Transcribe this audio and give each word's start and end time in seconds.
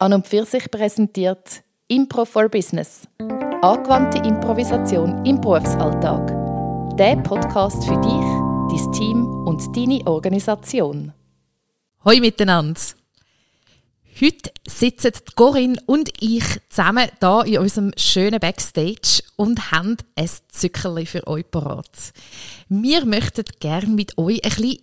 An 0.00 0.12
und 0.12 0.28
für 0.28 0.44
sich 0.44 0.70
präsentiert 0.70 1.64
Impro 1.88 2.24
for 2.24 2.48
Business. 2.48 3.02
Angewandte 3.62 4.18
Improvisation 4.18 5.24
im 5.26 5.40
Berufsalltag. 5.40 6.96
Der 6.96 7.16
Podcast 7.16 7.82
für 7.84 8.00
dich, 8.00 8.84
dein 8.86 8.92
Team 8.92 9.26
und 9.44 9.76
deine 9.76 10.06
Organisation. 10.06 11.12
Hoi 12.04 12.20
miteinander. 12.20 12.80
Heute 14.20 14.52
sitzen 14.68 15.14
Corinne 15.34 15.82
und 15.86 16.10
ich 16.20 16.44
zusammen 16.68 17.08
hier 17.20 17.44
in 17.46 17.58
unserem 17.58 17.90
schönen 17.96 18.38
Backstage 18.38 19.24
und 19.34 19.72
haben 19.72 19.96
ein 20.14 20.30
Zückerli 20.46 21.06
für 21.06 21.26
euch 21.26 21.50
parat. 21.50 22.12
Wir 22.68 23.04
möchten 23.04 23.46
gerne 23.58 23.88
mit 23.88 24.16
euch 24.16 24.44
ein 24.44 24.50
bisschen 24.50 24.78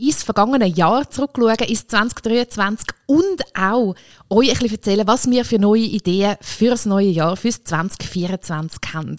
ins 0.00 0.22
vergangene 0.22 0.66
Jahr 0.66 1.08
zurückschauen, 1.10 1.68
ins 1.68 1.86
2023 1.86 2.86
und 3.06 3.42
auch 3.54 3.94
euch 4.30 4.50
ein 4.50 4.58
bisschen 4.58 4.76
erzählen, 4.76 5.06
was 5.06 5.30
wir 5.30 5.44
für 5.44 5.58
neue 5.58 5.82
Ideen 5.82 6.36
für 6.40 6.70
das 6.70 6.86
neue 6.86 7.08
Jahr, 7.08 7.36
fürs 7.36 7.62
2024 7.64 8.80
haben. 8.94 9.16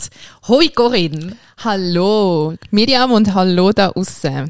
Hoi 0.48 0.70
Corinne! 0.70 1.36
Hallo 1.64 2.56
Miriam 2.72 3.12
und 3.12 3.34
hallo 3.34 3.72
da 3.72 3.90
außen. 3.90 4.50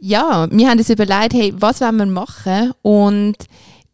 Ja, 0.00 0.48
wir 0.50 0.68
haben 0.68 0.78
uns 0.78 0.90
überlegt, 0.90 1.34
hey, 1.34 1.54
was 1.56 1.80
wollen 1.80 1.96
wir 1.96 2.06
machen 2.06 2.72
und 2.82 3.36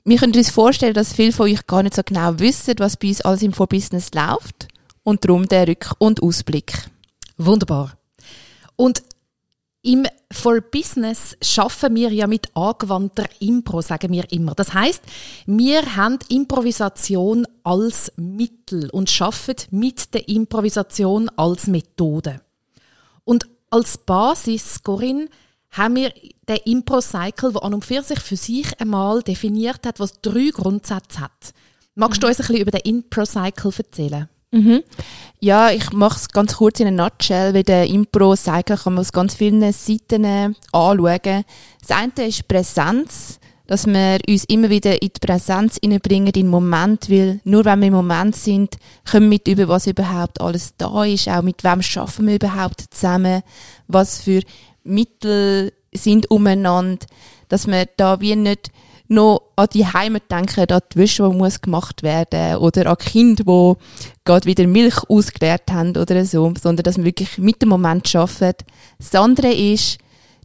wir 0.04 0.16
können 0.16 0.34
uns 0.34 0.50
vorstellen, 0.50 0.94
dass 0.94 1.12
viele 1.12 1.32
von 1.32 1.50
euch 1.50 1.66
gar 1.66 1.82
nicht 1.82 1.94
so 1.94 2.02
genau 2.02 2.38
wissen, 2.38 2.74
was 2.78 2.96
bei 2.96 3.08
uns 3.08 3.20
alles 3.20 3.42
im 3.42 3.52
For 3.52 3.66
Business 3.66 4.10
läuft 4.14 4.68
und 5.02 5.24
darum 5.24 5.46
der 5.46 5.68
Rück- 5.68 5.92
und 5.98 6.22
Ausblick. 6.22 6.72
Wunderbar. 7.36 7.92
Und 8.76 9.02
im 9.82 10.06
For 10.30 10.60
Business 10.60 11.36
schaffen 11.42 11.94
wir 11.94 12.12
ja 12.12 12.26
mit 12.26 12.54
angewandter 12.54 13.24
Impro, 13.40 13.80
sagen 13.80 14.12
wir 14.12 14.30
immer. 14.30 14.54
Das 14.54 14.74
heißt, 14.74 15.02
wir 15.46 15.96
haben 15.96 16.18
Improvisation 16.28 17.46
als 17.64 18.12
Mittel 18.16 18.90
und 18.90 19.08
schaffen 19.08 19.56
mit 19.70 20.12
der 20.14 20.28
Improvisation 20.28 21.30
als 21.30 21.66
Methode. 21.66 22.40
Und 23.24 23.48
als 23.70 23.98
Basis, 23.98 24.82
Corinne, 24.82 25.28
haben 25.70 25.96
wir 25.96 26.12
den 26.48 26.58
Impro-Cycle, 26.64 27.52
der 27.52 27.62
an 27.62 27.74
und 27.74 27.84
für 27.84 28.02
sich 28.02 28.20
für 28.20 28.36
sich 28.36 28.80
einmal 28.80 29.22
definiert 29.22 29.86
hat, 29.86 30.00
was 30.00 30.20
drei 30.20 30.50
Grundsätze 30.52 31.20
hat. 31.20 31.54
Magst 31.94 32.22
du 32.22 32.26
uns 32.26 32.40
ein 32.40 32.46
bisschen 32.46 32.62
über 32.62 32.70
den 32.72 32.96
Impro-Cycle 32.96 33.72
erzählen? 33.78 34.28
Mhm. 34.52 34.82
Ja, 35.38 35.70
ich 35.70 35.92
mache 35.92 36.16
es 36.16 36.28
ganz 36.28 36.56
kurz 36.56 36.80
in 36.80 36.88
einer 36.88 37.04
Nutshell, 37.04 37.54
weil 37.54 37.62
der 37.62 37.86
Impro-Cycle 37.86 38.76
kann 38.76 38.94
man 38.94 39.00
aus 39.00 39.12
ganz 39.12 39.34
vielen 39.34 39.72
Seiten 39.72 40.24
äh, 40.24 40.50
anschauen. 40.72 41.44
Das 41.80 41.96
eine 41.96 42.26
ist 42.26 42.46
Präsenz, 42.46 43.38
dass 43.66 43.86
wir 43.86 44.18
uns 44.28 44.44
immer 44.46 44.68
wieder 44.68 45.00
in 45.00 45.10
die 45.14 45.26
Präsenz 45.26 45.78
hineinbringen, 45.80 46.26
in 46.26 46.32
den 46.32 46.48
Moment, 46.48 47.08
weil 47.08 47.40
nur 47.44 47.64
wenn 47.64 47.80
wir 47.80 47.86
im 47.86 47.94
Moment 47.94 48.34
sind, 48.34 48.76
können 49.04 49.30
wir 49.30 49.38
mit 49.38 49.48
über 49.48 49.68
was 49.68 49.86
überhaupt 49.86 50.40
alles 50.40 50.74
da 50.76 51.04
ist, 51.04 51.28
auch 51.28 51.42
mit 51.42 51.62
wem 51.62 51.80
schaffen 51.80 52.26
wir 52.26 52.34
überhaupt 52.34 52.82
zusammen, 52.90 53.42
was 53.86 54.20
für 54.20 54.40
Mittel 54.82 55.72
sind 55.92 56.30
umeinander, 56.30 57.06
dass 57.48 57.68
wir 57.68 57.86
da 57.96 58.20
wie 58.20 58.34
nicht 58.34 58.72
noch 59.10 59.42
an 59.56 59.68
die 59.72 59.86
Heimat 59.86 60.30
denken, 60.30 60.70
an 60.70 60.80
die 60.94 60.98
Wäsche, 60.98 61.28
die 61.28 61.36
muss 61.36 61.60
gemacht 61.60 62.02
werden 62.02 62.56
oder 62.58 62.86
an 62.86 62.96
Kinder, 62.96 63.44
die 63.44 63.74
gerade 64.24 64.46
wieder 64.46 64.66
Milch 64.66 64.98
ausgeleert 65.08 65.70
haben 65.70 65.96
oder 65.96 66.24
so, 66.24 66.52
sondern 66.60 66.84
dass 66.84 66.96
wir 66.96 67.04
wirklich 67.04 67.36
mit 67.38 67.60
dem 67.60 67.70
Moment 67.70 68.14
arbeiten. 68.14 68.64
Das 68.98 69.14
andere 69.14 69.52
ist 69.52 69.98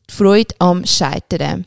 die 0.09 0.13
Freude 0.13 0.55
am 0.59 0.85
Scheitern. 0.85 1.65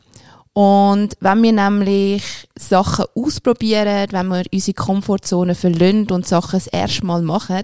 Und 0.53 1.15
wenn 1.21 1.43
wir 1.43 1.53
nämlich 1.53 2.23
Sachen 2.57 3.05
ausprobieren, 3.15 4.07
wenn 4.11 4.27
wir 4.27 4.43
unsere 4.51 4.75
Komfortzone 4.75 5.55
verlassen 5.55 6.11
und 6.11 6.27
Sachen 6.27 6.59
das 6.59 6.67
erste 6.67 7.05
Mal 7.05 7.21
machen, 7.21 7.63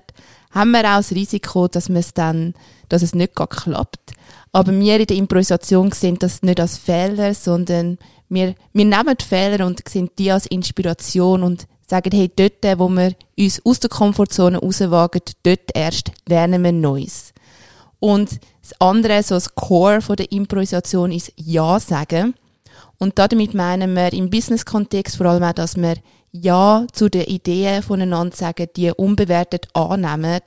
haben 0.52 0.72
wir 0.72 0.86
auch 0.86 0.98
das 0.98 1.12
Risiko, 1.12 1.68
dass, 1.68 1.90
es 1.90 2.14
dann, 2.14 2.54
dass 2.88 3.02
es 3.02 3.14
nicht 3.14 3.36
klappt. 3.36 4.14
Aber 4.54 4.72
wir 4.72 4.98
in 4.98 5.06
der 5.08 5.18
Improvisation 5.18 5.92
sehen 5.92 6.18
das 6.20 6.42
nicht 6.42 6.62
als 6.62 6.78
Fehler, 6.78 7.34
sondern 7.34 7.98
wir, 8.30 8.56
wir 8.74 8.86
nehmen 8.86 9.16
die 9.20 9.26
Fehler 9.26 9.66
und 9.66 9.88
sehen 9.88 10.10
die 10.18 10.32
als 10.32 10.46
Inspiration 10.48 11.44
und 11.44 11.68
sagen, 11.88 12.12
hey, 12.14 12.32
dort, 12.36 12.80
wo 12.80 12.90
wir 12.90 13.14
uns 13.38 13.62
aus 13.64 13.80
der 13.80 13.90
Komfortzone 13.90 14.58
rauswagen, 14.58 15.22
dort 15.44 15.70
erst 15.74 16.12
lernen 16.28 16.64
wir 16.64 16.72
Neues. 16.72 17.34
Und 18.00 18.40
das 18.62 18.80
andere, 18.80 19.24
so 19.24 19.36
das 19.36 19.54
Core 19.56 20.02
von 20.02 20.16
der 20.16 20.32
Improvisation 20.32 21.12
ist 21.12 21.32
Ja 21.36 21.80
sagen. 21.80 22.36
Und 22.98 23.20
damit 23.20 23.54
meinen 23.54 23.94
wir 23.94 24.14
im 24.14 24.30
Business-Kontext 24.30 25.18
vor 25.18 25.28
allem 25.28 25.44
auch, 25.44 25.54
dass 25.54 25.76
wir 25.76 25.96
Ja 26.32 26.86
zu 26.92 27.10
den 27.10 27.26
Ideen 27.26 27.84
voneinander 27.84 28.36
sagen, 28.36 28.68
die 28.76 28.92
unbewertet 28.92 29.68
annehmen 29.74 30.42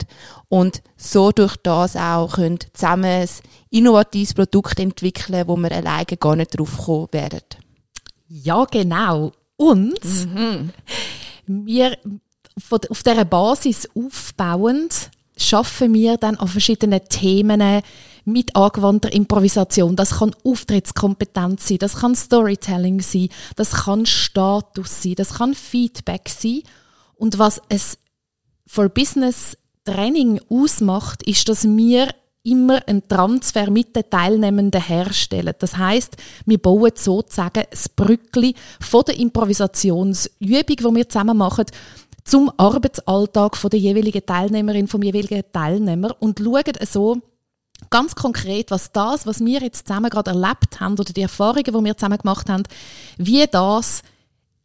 und 0.47 0.81
so 0.97 1.31
durch 1.31 1.57
das 1.57 1.95
auch 1.95 2.33
können 2.33 2.59
zusammen 2.73 3.05
ein 3.05 3.29
innovatives 3.69 4.33
Produkt 4.33 4.79
entwickeln, 4.79 5.47
wo 5.47 5.55
wir 5.57 5.71
alleine 5.71 6.17
gar 6.19 6.35
nicht 6.35 6.57
drauf 6.57 6.77
kommen 6.85 7.07
werden. 7.11 7.41
Ja, 8.29 8.65
genau. 8.65 9.31
Und 9.57 9.99
mhm. 10.03 10.71
wir 11.47 11.97
auf 12.89 13.03
dieser 13.03 13.25
Basis 13.25 13.89
aufbauend 13.95 15.09
schaffen 15.35 15.93
wir 15.93 16.17
dann 16.17 16.35
an 16.35 16.47
verschiedenen 16.47 17.01
Themen 17.09 17.81
mit 18.25 18.55
angewandter 18.55 19.11
Improvisation. 19.11 19.95
Das 19.95 20.19
kann 20.19 20.35
Auftrittskompetenz 20.43 21.67
sein, 21.67 21.77
das 21.79 21.95
kann 21.95 22.15
Storytelling 22.15 23.01
sein, 23.01 23.29
das 23.55 23.71
kann 23.71 24.05
Status 24.05 25.01
sein, 25.01 25.15
das 25.15 25.35
kann 25.35 25.55
Feedback 25.55 26.29
sein. 26.29 26.61
Und 27.15 27.39
was 27.39 27.61
es 27.69 27.97
für 28.67 28.89
Business 28.89 29.57
Training 29.85 30.39
ausmacht, 30.49 31.23
ist, 31.23 31.49
dass 31.49 31.65
wir 31.65 32.13
immer 32.43 32.87
einen 32.87 33.07
Transfer 33.07 33.69
mit 33.69 33.95
den 33.95 34.09
Teilnehmenden 34.09 34.81
herstellen. 34.81 35.53
Das 35.59 35.77
heißt, 35.77 36.15
wir 36.45 36.57
bauen 36.57 36.91
sozusagen 36.95 37.63
das 37.69 37.89
Brückli 37.89 38.55
von 38.79 39.03
der 39.05 39.19
Improvisationsübung, 39.19 40.75
die 40.77 40.95
wir 40.95 41.09
zusammen 41.09 41.37
machen, 41.37 41.65
zum 42.23 42.51
Arbeitsalltag 42.57 43.57
der 43.69 43.79
jeweiligen 43.79 44.25
Teilnehmerin, 44.25 44.87
vom 44.87 45.03
jeweiligen 45.03 45.43
Teilnehmer 45.51 46.15
und 46.19 46.39
schauen 46.39 46.63
so 46.85 47.17
ganz 47.89 48.15
konkret, 48.15 48.71
was 48.71 48.91
das, 48.91 49.25
was 49.25 49.43
wir 49.43 49.61
jetzt 49.61 49.87
zusammen 49.87 50.09
gerade 50.09 50.31
erlebt 50.31 50.79
haben 50.79 50.93
oder 50.93 51.13
die 51.13 51.21
Erfahrungen, 51.21 51.63
die 51.63 51.73
wir 51.73 51.97
zusammen 51.97 52.17
gemacht 52.17 52.49
haben, 52.49 52.63
wie 53.17 53.45
das 53.47 54.03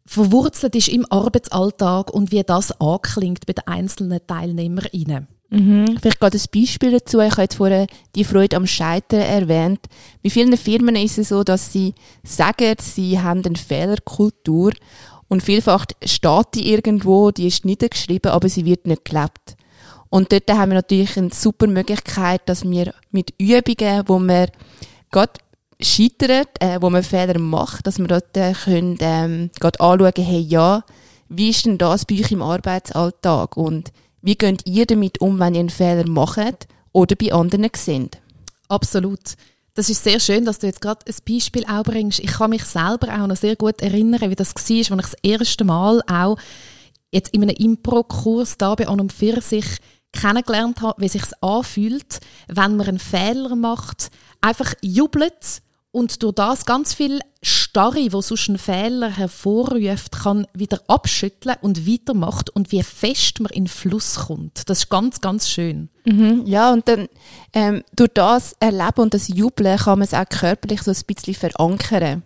verwurzelt 0.05 0.75
ist 0.75 0.89
im 0.89 1.05
Arbeitsalltag 1.09 2.13
und 2.13 2.31
wie 2.31 2.43
das 2.43 2.79
anklingt 2.79 3.45
bei 3.45 3.53
den 3.53 3.67
einzelnen 3.67 4.19
TeilnehmerInnen. 4.25 5.27
Mhm. 5.49 5.97
Vielleicht 5.99 6.19
gerade 6.19 6.37
ein 6.37 6.61
Beispiel 6.61 6.91
dazu. 6.91 7.19
Ich 7.19 7.31
habe 7.31 7.43
jetzt 7.43 7.55
vorher 7.55 7.87
die 8.15 8.23
Freude 8.23 8.57
am 8.57 8.67
Scheitern 8.67 9.21
erwähnt. 9.21 9.79
Bei 10.23 10.29
vielen 10.29 10.57
Firmen 10.57 10.95
ist 10.95 11.17
es 11.17 11.29
so, 11.29 11.43
dass 11.43 11.71
sie 11.71 11.93
sagen, 12.23 12.75
sie 12.79 13.19
haben 13.19 13.43
eine 13.45 13.55
Fehlerkultur 13.55 14.71
und 15.27 15.43
vielfach 15.43 15.85
steht 16.03 16.47
die 16.53 16.71
irgendwo, 16.71 17.31
die 17.31 17.47
ist 17.47 17.65
niedergeschrieben, 17.65 18.31
aber 18.31 18.49
sie 18.49 18.65
wird 18.65 18.85
nicht 18.85 19.05
gelebt. 19.05 19.55
Und 20.09 20.31
dort 20.31 20.49
haben 20.51 20.71
wir 20.71 20.75
natürlich 20.75 21.17
eine 21.17 21.31
super 21.33 21.67
Möglichkeit, 21.67 22.41
dass 22.45 22.63
wir 22.63 22.93
mit 23.11 23.33
Übungen, 23.39 24.03
wo 24.07 24.19
wir 24.19 24.47
gerade 25.11 25.33
scheitern, 25.81 26.45
äh, 26.59 26.77
wo 26.79 26.89
man 26.89 27.03
Fehler 27.03 27.39
macht, 27.39 27.85
dass 27.87 27.99
wir 27.99 28.07
dort 28.07 28.37
äh, 28.37 28.53
können, 28.53 28.97
ähm, 28.99 29.49
gerade 29.59 29.79
anschauen, 29.79 30.13
hey, 30.17 30.39
ja, 30.39 30.83
wie 31.27 31.49
ist 31.49 31.65
denn 31.65 31.77
das 31.77 32.05
bei 32.05 32.15
euch 32.15 32.31
im 32.31 32.41
Arbeitsalltag 32.41 33.57
und 33.57 33.91
wie 34.25 34.35
geht 34.35 34.65
ihr 34.65 34.87
damit 34.87 35.21
um, 35.21 35.39
wenn 35.39 35.53
ihr 35.53 35.59
einen 35.59 35.69
Fehler 35.69 36.09
macht 36.09 36.67
oder 36.91 37.15
bei 37.15 37.31
anderen 37.31 37.69
seht? 37.75 38.17
Absolut. 38.67 39.35
Das 39.75 39.87
ist 39.87 40.03
sehr 40.03 40.19
schön, 40.19 40.45
dass 40.45 40.57
du 40.57 40.65
jetzt 40.65 40.81
gerade 40.81 41.05
ein 41.05 41.15
Beispiel 41.31 41.63
auch 41.65 41.83
bringst. 41.83 42.19
Ich 42.19 42.31
kann 42.31 42.49
mich 42.49 42.63
selber 42.63 43.13
auch 43.13 43.27
noch 43.27 43.35
sehr 43.35 43.55
gut 43.55 43.83
erinnern, 43.83 44.31
wie 44.31 44.35
das 44.35 44.55
war, 44.55 44.61
als 44.61 44.89
ich 44.89 44.89
das 44.89 45.13
erste 45.21 45.63
Mal 45.63 46.01
auch 46.07 46.39
jetzt 47.11 47.35
in 47.35 47.43
einem 47.43 47.55
Impro-Kurs 47.55 48.57
da 48.57 48.73
bei 48.73 48.87
An 48.87 49.11
für 49.11 49.41
sich 49.41 49.65
kennengelernt 50.11 50.81
habe, 50.81 51.03
wie 51.03 51.09
sich 51.09 51.23
anfühlt, 51.41 52.19
wenn 52.47 52.77
man 52.77 52.87
einen 52.87 52.99
Fehler 52.99 53.55
macht, 53.55 54.09
einfach 54.41 54.73
jubelt 54.81 55.61
und 55.91 56.23
durch 56.23 56.33
das 56.33 56.65
ganz 56.65 56.95
viel 56.95 57.19
Starre, 57.75 58.13
wo 58.13 58.21
sonst 58.21 58.47
ein 58.47 58.57
Fehler 58.57 59.09
hervorruft, 59.09 60.13
kann 60.23 60.47
wieder 60.53 60.79
abschütteln 60.87 61.57
und 61.61 61.85
weitermacht 61.85 62.49
und 62.51 62.71
wie 62.71 62.81
fest 62.81 63.41
man 63.41 63.51
in 63.51 63.67
Fluss 63.67 64.15
kommt. 64.15 64.69
Das 64.69 64.79
ist 64.79 64.89
ganz, 64.89 65.19
ganz 65.19 65.49
schön. 65.49 65.89
Mhm, 66.05 66.43
ja, 66.45 66.71
und 66.71 66.87
dann 66.87 67.09
ähm, 67.51 67.83
durch 67.93 68.11
das 68.13 68.55
Erleben 68.61 69.01
und 69.01 69.13
das 69.13 69.27
Jubeln 69.27 69.77
kann 69.77 69.99
man 69.99 70.07
es 70.07 70.13
auch 70.13 70.23
körperlich 70.23 70.83
so 70.83 70.91
ein 70.91 71.01
bisschen 71.05 71.33
verankern. 71.33 72.23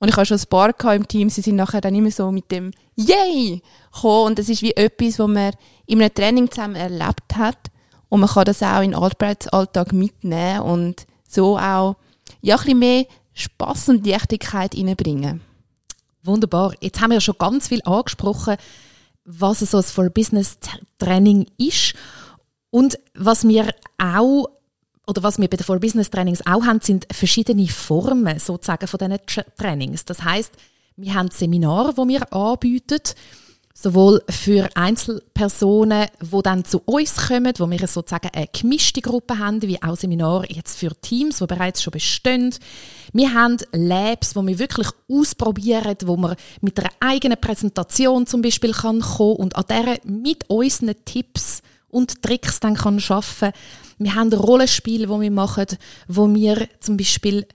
Und 0.00 0.08
ich 0.08 0.16
habe 0.16 0.26
schon 0.26 0.36
ein 0.36 0.74
paar 0.74 0.94
im 0.96 1.06
Team, 1.06 1.30
sie 1.30 1.42
sind 1.42 1.54
nachher 1.54 1.80
dann 1.80 1.94
immer 1.94 2.10
so 2.10 2.32
mit 2.32 2.50
dem 2.50 2.72
Yay 2.96 3.62
gekommen 3.94 4.26
und 4.26 4.38
das 4.40 4.48
ist 4.48 4.62
wie 4.62 4.74
etwas, 4.74 5.20
was 5.20 5.28
man 5.28 5.52
in 5.86 6.02
einem 6.02 6.12
Training 6.12 6.50
zusammen 6.50 6.74
erlebt 6.74 7.36
hat 7.36 7.70
und 8.08 8.18
man 8.18 8.28
kann 8.28 8.46
das 8.46 8.64
auch 8.64 8.82
in 8.82 8.90
den 8.90 9.00
Arbeitsalltag 9.00 9.92
mitnehmen 9.92 10.62
und 10.62 11.06
so 11.28 11.56
auch 11.56 11.94
ja, 12.40 12.56
ein 12.56 12.62
bisschen 12.62 12.78
mehr 12.80 13.06
Spass 13.38 13.88
und 13.88 14.06
Leichtigkeit 14.06 14.76
reinbringen. 14.76 15.40
Wunderbar. 16.22 16.74
Jetzt 16.80 17.00
haben 17.00 17.10
wir 17.10 17.16
ja 17.16 17.20
schon 17.20 17.36
ganz 17.38 17.68
viel 17.68 17.80
angesprochen, 17.84 18.56
was 19.24 19.60
so 19.60 19.76
ein 19.76 19.82
For 19.82 20.10
Business 20.10 20.58
Training 20.98 21.46
ist. 21.56 21.94
Und 22.70 22.98
was 23.14 23.46
wir 23.46 23.72
auch 23.98 24.48
oder 25.06 25.22
was 25.22 25.38
wir 25.38 25.48
bei 25.48 25.56
den 25.56 25.64
For 25.64 25.78
Business 25.78 26.10
Trainings 26.10 26.46
auch 26.46 26.66
haben, 26.66 26.80
sind 26.80 27.06
verschiedene 27.10 27.66
Formen 27.68 28.38
sozusagen 28.38 28.86
von 28.86 28.98
diesen 28.98 29.18
Tra 29.26 29.42
Trainings. 29.56 30.04
Das 30.04 30.22
heißt, 30.22 30.52
wir 30.96 31.14
haben 31.14 31.30
Seminare, 31.30 31.96
wo 31.96 32.06
wir 32.06 32.30
anbieten, 32.32 33.00
sowohl 33.80 34.22
für 34.28 34.68
Einzelpersonen, 34.74 36.08
die 36.20 36.42
dann 36.42 36.64
zu 36.64 36.80
uns 36.84 37.28
kommen, 37.28 37.52
wo 37.58 37.70
wir 37.70 37.86
sozusagen 37.86 38.30
eine 38.32 38.48
gemischte 38.48 39.00
Gruppe 39.00 39.38
haben, 39.38 39.62
wie 39.62 39.80
auch 39.80 39.96
Seminare 39.96 40.46
jetzt 40.48 40.78
für 40.78 40.90
Teams, 41.00 41.38
die 41.38 41.46
bereits 41.46 41.82
schon 41.82 41.92
bestehen. 41.92 42.52
Wir 43.12 43.32
haben 43.34 43.56
Labs, 43.72 44.34
wo 44.34 44.44
wir 44.44 44.58
wirklich 44.58 44.88
ausprobieren, 45.08 45.96
wo 46.04 46.16
man 46.16 46.34
mit 46.60 46.78
einer 46.80 46.90
eigenen 46.98 47.40
Präsentation 47.40 48.26
zum 48.26 48.42
Beispiel 48.42 48.72
kann 48.72 49.00
kommen 49.00 49.36
und 49.36 49.54
an 49.54 49.64
der 49.68 49.98
mit 50.04 50.50
unseren 50.50 50.96
Tipps 51.04 51.62
und 51.88 52.20
Tricks 52.20 52.58
dann 52.58 52.74
kann 52.74 53.00
arbeiten. 53.08 53.56
Wir 53.98 54.14
haben 54.14 54.32
Rollenspiele, 54.32 55.08
wo 55.08 55.20
wir 55.20 55.30
machen, 55.30 55.66
wo 56.08 56.32
wir 56.34 56.68
zum 56.80 56.96
Beispiel 56.96 57.46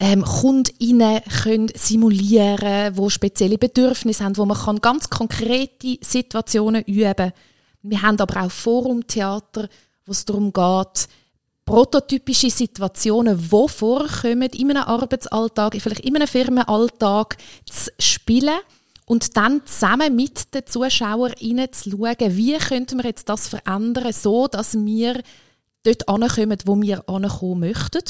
ähm, 0.00 0.24
KundInnen 0.24 1.20
können 1.42 1.68
simulieren, 1.74 2.96
wo 2.96 3.08
spezielle 3.08 3.58
Bedürfnisse 3.58 4.24
haben, 4.24 4.36
wo 4.36 4.44
man 4.44 4.58
kann 4.58 4.80
ganz 4.80 5.08
konkrete 5.08 5.98
Situationen 6.00 6.82
üben. 6.84 7.14
kann. 7.14 7.32
Wir 7.82 8.02
haben 8.02 8.18
aber 8.18 8.42
auch 8.42 8.50
Forumtheater, 8.50 9.68
wo 10.06 10.12
es 10.12 10.24
darum 10.24 10.52
geht, 10.52 11.08
prototypische 11.64 12.50
Situationen, 12.50 13.38
die 13.38 13.68
vorkommen 13.68 14.50
in 14.52 14.70
einem 14.70 14.84
Arbeitsalltag, 14.84 15.76
vielleicht 15.80 16.00
in 16.00 16.16
einem 16.16 16.28
Firmenalltag, 16.28 17.36
zu 17.70 17.90
spielen 17.98 18.58
und 19.06 19.36
dann 19.36 19.64
zusammen 19.66 20.16
mit 20.16 20.54
den 20.54 20.66
ZuschauerInnen 20.66 21.72
zu 21.72 21.90
schauen, 21.90 22.36
wie 22.36 22.56
könnten 22.56 22.98
wir 22.98 23.06
jetzt 23.06 23.28
das 23.28 23.48
verändern, 23.48 24.12
so 24.12 24.48
dass 24.48 24.74
wir 24.74 25.22
dort 25.82 26.08
ankommen, 26.08 26.58
wo 26.64 26.80
wir 26.80 27.08
ankommen 27.08 27.60
möchten. 27.60 28.02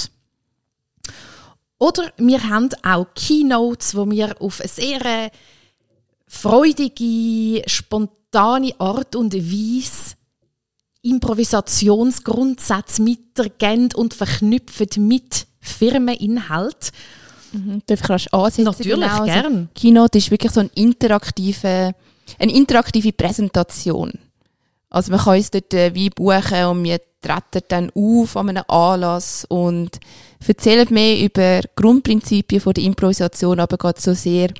Oder 1.79 2.12
wir 2.17 2.49
haben 2.49 2.71
auch 2.82 3.06
Keynotes, 3.15 3.97
wo 3.97 4.11
wir 4.11 4.41
auf 4.41 4.61
eine 4.61 4.69
sehr 4.69 5.05
äh, 5.05 5.31
freudige, 6.26 7.62
spontane 7.67 8.73
Art 8.79 9.17
und 9.17 9.35
Weise 9.35 10.15
Improvisationsgrundsätze 11.03 13.03
mitergeben 13.03 13.91
und 13.94 14.15
verknüpfen 14.15 15.06
mit 15.06 15.47
Firmeninhalt. 15.61 16.93
Mhm. 17.53 17.82
Darf 17.87 18.00
ich 18.00 18.09
rasch 18.09 18.29
ansetzen? 18.29 18.65
Natürlich, 18.65 18.94
genau. 18.94 19.06
Also, 19.06 19.25
gern. 19.25 19.69
Keynote 19.75 20.17
ist 20.19 20.31
wirklich 20.31 20.53
so 20.53 20.61
ein 20.61 20.71
interaktive, 20.75 21.94
eine 22.38 22.53
interaktive 22.53 23.12
Präsentation. 23.12 24.12
Also 24.88 25.11
man 25.11 25.21
kann 25.21 25.37
uns 25.37 25.50
dort 25.50 25.75
äh, 25.75 25.94
wie 25.94 26.09
buchen 26.09 26.65
und 26.67 26.85
wir 26.85 27.00
treten 27.25 27.65
dann 27.69 27.91
auf 27.94 28.37
an 28.37 28.50
einem 28.50 28.65
Anlass 28.69 29.44
und 29.49 29.99
erzählen 30.47 30.87
mehr 30.91 31.19
über 31.21 31.61
Grundprinzipien 31.75 32.61
von 32.61 32.75
der 32.75 32.85
Improvisation, 32.85 33.61
aber 33.61 33.76
gerade 33.76 34.00
so 34.00 34.15
sehr 34.15 34.50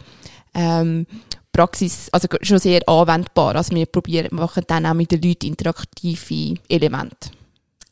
ähm, 0.55 1.06
Praxis, 1.52 2.08
also 2.11 2.26
schon 2.43 2.58
sehr 2.58 2.88
anwendbar. 2.88 3.55
Also 3.55 3.75
wir 3.75 3.87
probieren, 3.87 4.28
machen 4.32 4.64
dann 4.66 4.87
auch 4.87 4.94
mit 4.94 5.12
den 5.12 5.22
Leuten 5.22 5.46
interaktive 5.46 6.55
Elemente. 6.69 7.31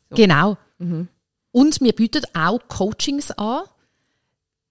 So. 0.09 0.15
Genau. 0.15 0.57
Mhm. 0.79 1.07
Und 1.51 1.79
wir 1.81 1.93
bieten 1.93 2.23
auch 2.33 2.59
Coachings 2.67 3.31
an 3.31 3.61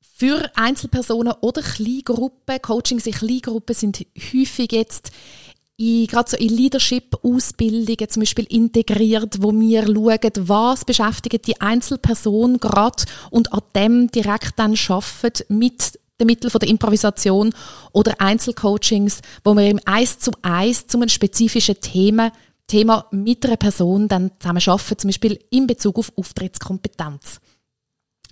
für 0.01 0.51
Einzelpersonen 0.55 1.35
oder 1.41 1.63
Kleingruppen. 1.63 2.61
Coachings 2.61 3.07
in 3.07 3.15
Kleingruppen 3.15 3.75
sind 3.75 4.05
häufig 4.33 4.73
jetzt 4.73 5.11
in, 5.77 6.07
gerade 6.07 6.31
so 6.31 6.37
in 6.37 6.51
Leadership-Ausbildungen 6.51 8.09
zum 8.09 8.21
Beispiel 8.21 8.47
integriert, 8.49 9.43
wo 9.43 9.53
wir 9.53 9.87
schauen, 9.87 10.49
was 10.49 10.85
beschäftigt 10.85 11.47
die 11.47 11.61
Einzelperson 11.61 12.59
gerade 12.59 13.05
und 13.31 13.53
an 13.53 13.63
dem 13.75 14.11
direkt 14.11 14.59
dann 14.59 14.77
arbeiten 14.89 15.45
mit 15.49 15.99
den 16.21 16.27
Mitteln 16.27 16.53
der 16.53 16.69
Improvisation 16.69 17.55
oder 17.93 18.21
Einzelcoachings, 18.21 19.21
wo 19.45 19.55
wir 19.55 19.69
im 19.69 19.81
Eis 19.85 20.19
zu 20.19 20.31
Eis 20.43 20.87
zu 20.87 20.99
einem 20.99 21.09
spezifischen 21.09 21.81
Thema, 21.81 22.33
Thema 22.67 23.07
mit 23.11 23.45
einer 23.45 23.57
Person 23.57 24.09
dann 24.09 24.31
zusammen 24.39 24.63
arbeiten, 24.67 24.99
zum 24.99 25.09
Beispiel 25.09 25.39
in 25.51 25.67
Bezug 25.67 25.99
auf 25.99 26.13
Auftrittskompetenz. 26.17 27.41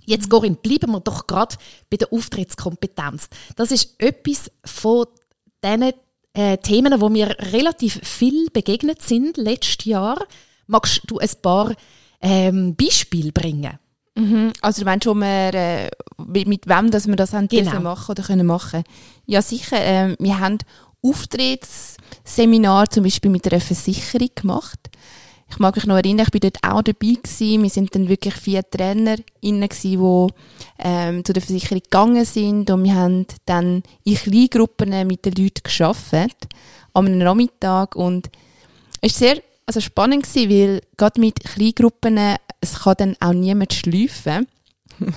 Jetzt, 0.05 0.29
Corinne, 0.29 0.55
bleiben 0.55 0.91
wir 0.91 0.99
doch 0.99 1.27
gerade 1.27 1.55
bei 1.89 1.97
der 1.97 2.11
Auftrittskompetenz. 2.11 3.29
Das 3.55 3.71
ist 3.71 3.95
etwas 3.99 4.49
von 4.65 5.05
diesen 5.63 5.93
äh, 6.33 6.57
Themen, 6.57 7.01
wo 7.01 7.09
mir 7.09 7.35
relativ 7.51 7.99
viel 8.03 8.49
begegnet 8.51 9.01
sind 9.01 9.37
letztes 9.37 9.85
Jahr. 9.85 10.25
Magst 10.67 11.01
du 11.07 11.19
ein 11.19 11.29
paar 11.41 11.73
ähm, 12.21 12.75
Beispiele 12.75 13.31
bringen? 13.31 13.79
Mhm. 14.15 14.53
Also 14.61 14.81
du 14.81 14.85
meinst 14.85 15.05
schon, 15.05 15.19
wir, 15.19 15.53
äh, 15.53 15.89
mit 16.17 16.67
wem 16.67 16.91
dass 16.91 17.07
wir 17.07 17.15
das 17.15 17.33
haben 17.33 17.47
genau. 17.47 17.79
machen 17.79 18.11
oder 18.11 18.23
können 18.23 18.45
machen? 18.45 18.83
Ja 19.25 19.41
sicher. 19.41 19.77
Äh, 19.77 20.15
wir 20.19 20.39
haben 20.39 20.57
Auftrittsseminar 21.01 22.89
zum 22.89 23.03
Beispiel 23.03 23.31
mit 23.31 23.51
einer 23.51 23.61
Versicherung 23.61 24.29
gemacht. 24.35 24.79
Ich 25.51 25.59
mag 25.59 25.75
mich 25.75 25.85
noch 25.85 25.97
erinnern, 25.97 26.25
ich 26.25 26.31
bin 26.31 26.39
dort 26.39 26.63
auch 26.63 26.81
dabei 26.81 27.13
gewesen. 27.21 27.61
Wir 27.61 27.69
sind 27.69 27.93
dann 27.93 28.07
wirklich 28.07 28.33
vier 28.35 28.63
Trainer 28.67 29.17
innen 29.41 29.67
die 29.69 30.27
ähm, 30.79 31.25
zu 31.25 31.33
der 31.33 31.41
Versicherung 31.41 31.83
gegangen 31.83 32.23
sind 32.23 32.71
und 32.71 32.83
wir 32.85 32.95
haben 32.95 33.27
dann 33.45 33.83
in 34.05 34.15
Kleingruppen 34.15 35.07
mit 35.07 35.25
den 35.25 35.33
Leuten 35.33 35.61
geschafft 35.63 36.47
am 36.93 37.17
Nachmittag 37.17 37.97
und 37.97 38.29
es 39.01 39.19
war 39.19 39.27
sehr 39.27 39.41
also 39.65 39.81
spannend 39.81 40.23
gewesen, 40.23 40.49
weil 40.49 40.81
gerade 40.97 41.19
mit 41.19 41.43
Kleingruppen 41.43 42.17
es 42.61 42.79
kann 42.79 42.95
dann 42.97 43.15
auch 43.19 43.33
niemand 43.33 43.73
schleifen. 43.73 44.47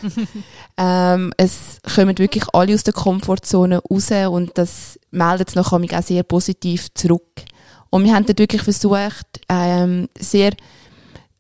ähm, 0.76 1.32
es 1.36 1.78
kommen 1.94 2.18
wirklich 2.18 2.44
alle 2.52 2.74
aus 2.74 2.84
der 2.84 2.94
Komfortzone 2.94 3.78
raus 3.78 4.10
und 4.30 4.56
das 4.58 4.98
meldet 5.10 5.50
es 5.50 5.54
nachher 5.54 5.78
auch 5.78 6.02
sehr 6.02 6.22
positiv 6.22 6.92
zurück. 6.94 7.44
Und 7.94 8.02
wir 8.02 8.12
haben 8.12 8.26
dort 8.26 8.40
wirklich 8.40 8.62
versucht, 8.62 9.40
ähm, 9.48 10.08
sehr 10.18 10.50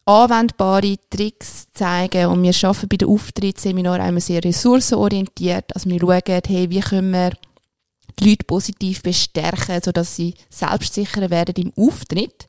anwendbare 0.04 0.94
Tricks 1.10 1.66
zu 1.66 1.72
zeigen 1.72 2.26
und 2.28 2.44
wir 2.44 2.54
arbeiten 2.54 2.88
bei 2.88 2.96
den 2.96 3.08
Auftrittsseminaren 3.08 4.08
immer 4.08 4.20
sehr 4.20 4.44
ressourcenorientiert. 4.44 5.74
Also 5.74 5.90
wir 5.90 5.98
schauen, 5.98 6.42
hey, 6.46 6.70
wie 6.70 6.78
können 6.78 7.10
wir 7.10 7.32
die 8.20 8.30
Leute 8.30 8.44
positiv 8.44 9.02
bestärken, 9.02 9.80
sodass 9.82 10.14
sie 10.14 10.34
selbstsicherer 10.48 11.28
werden 11.28 11.56
im 11.56 11.72
Auftritt. 11.76 12.46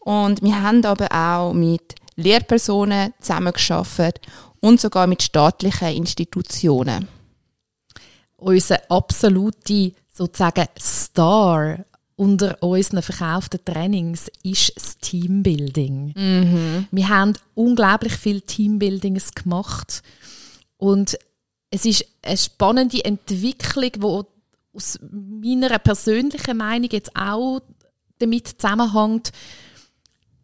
Und 0.00 0.42
wir 0.42 0.60
haben 0.60 0.84
aber 0.84 1.06
auch 1.12 1.52
mit 1.52 1.94
Lehrpersonen 2.16 3.14
zusammengearbeitet 3.20 4.26
und 4.58 4.80
sogar 4.80 5.06
mit 5.06 5.22
staatlichen 5.22 5.94
Institutionen. 5.94 7.06
Unser 8.38 8.80
absolute 8.90 9.92
sozusagen 10.10 10.66
Star 10.80 11.84
unter 12.16 12.62
unseren 12.62 13.02
verkauften 13.02 13.60
Trainings 13.64 14.30
ist 14.42 14.72
das 14.74 14.98
Teambuilding. 14.98 16.14
Mhm. 16.16 16.88
Wir 16.90 17.08
haben 17.08 17.34
unglaublich 17.54 18.14
viel 18.14 18.40
Teambuildings 18.40 19.34
gemacht 19.34 20.02
und 20.78 21.18
es 21.70 21.84
ist 21.84 22.06
eine 22.22 22.36
spannende 22.36 23.04
Entwicklung, 23.04 23.92
die 23.92 24.76
aus 24.76 24.98
meiner 25.10 25.78
persönlichen 25.78 26.56
Meinung 26.56 26.88
jetzt 26.90 27.14
auch 27.14 27.60
damit 28.18 28.48
zusammenhängt, 28.60 29.32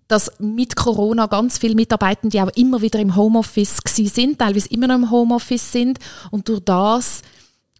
dass 0.08 0.30
mit 0.38 0.76
Corona 0.76 1.26
ganz 1.26 1.56
viele 1.56 1.74
Mitarbeitende 1.74 2.42
auch 2.42 2.50
immer 2.54 2.82
wieder 2.82 2.98
im 2.98 3.16
Homeoffice 3.16 3.78
sind, 3.86 4.38
teilweise 4.38 4.68
immer 4.68 4.88
noch 4.88 4.96
im 4.96 5.10
Homeoffice 5.10 5.72
sind 5.72 5.98
und 6.30 6.48
durch 6.48 6.60
das 6.60 7.22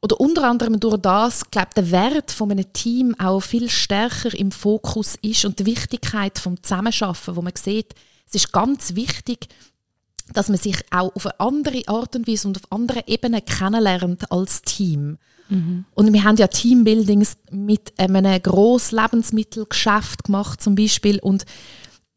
oder 0.03 0.21
unter 0.21 0.45
anderem 0.49 0.81
durch 0.81 0.97
das, 0.97 1.51
glaube 1.51 1.71
der 1.77 1.91
Wert 1.93 2.33
von 2.33 2.51
einem 2.51 2.73
Team 2.73 3.15
auch 3.19 3.41
viel 3.41 3.71
stärker 3.71 4.37
im 4.37 4.51
Fokus 4.51 5.17
ist 5.23 5.45
und 5.45 5.61
die 5.61 5.67
Wichtigkeit 5.67 6.39
vom 6.39 6.61
Zusammenschaffen, 6.61 7.37
wo 7.37 7.43
man 7.43 7.53
sieht, 7.57 7.95
es 8.27 8.35
ist 8.35 8.53
ganz 8.53 8.97
wichtig, 8.97 9.49
dass 10.33 10.49
man 10.49 10.59
sich 10.59 10.77
auch 10.91 11.15
auf 11.15 11.27
eine 11.27 11.41
andere 11.41 11.83
Art 11.87 12.17
und 12.17 12.27
Weise 12.27 12.49
und 12.49 12.57
auf 12.57 12.73
anderen 12.73 13.03
Ebenen 13.07 13.45
kennenlernt 13.45 14.31
als 14.33 14.63
Team. 14.63 15.19
Mhm. 15.49 15.85
Und 15.95 16.13
wir 16.13 16.25
haben 16.25 16.37
ja 16.37 16.47
Teambuildings 16.49 17.37
mit 17.51 17.93
einem 17.99 18.43
grossen 18.43 18.99
Lebensmittelgeschäft 18.99 20.25
gemacht 20.25 20.63
zum 20.63 20.75
Beispiel 20.75 21.21
und 21.21 21.45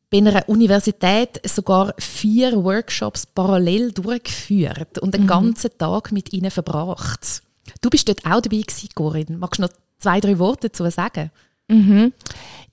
bei 0.10 0.18
einer 0.20 0.48
Universität 0.48 1.42
sogar 1.44 1.94
vier 1.98 2.64
Workshops 2.64 3.26
parallel 3.26 3.92
durchgeführt 3.92 5.00
und 5.00 5.14
einen 5.14 5.26
mhm. 5.26 5.30
ganzen 5.30 5.78
Tag 5.78 6.12
mit 6.12 6.32
ihnen 6.32 6.52
verbracht. 6.52 7.42
Du 7.86 7.92
bist 7.92 8.10
dort 8.10 8.26
auch 8.26 8.42
dabei 8.42 8.62
gewesen, 8.62 8.90
Corinne. 8.96 9.38
Magst 9.38 9.60
du 9.60 9.62
noch 9.62 9.70
zwei, 10.00 10.20
drei 10.20 10.40
Worte 10.40 10.70
dazu 10.70 10.90
sagen? 10.90 11.30
Mhm. 11.68 12.14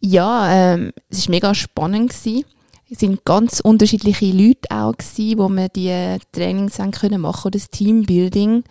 Ja, 0.01 0.51
ähm, 0.73 0.93
es 1.11 1.27
war 1.27 1.33
mega 1.33 1.55
spannend. 1.55 2.13
Gewesen. 2.13 2.47
Es 2.89 3.01
sind 3.01 3.23
ganz 3.23 3.61
unterschiedliche 3.61 4.33
Leute 4.33 4.71
auch 4.71 4.97
gewesen, 4.97 5.39
wo 5.39 5.51
wir 5.51 5.69
die 5.69 6.17
Trainings 6.33 6.79
haben 6.79 6.93
können 6.93 7.21
machen, 7.21 7.51
das 7.51 7.69
Teambuilding. 7.69 8.65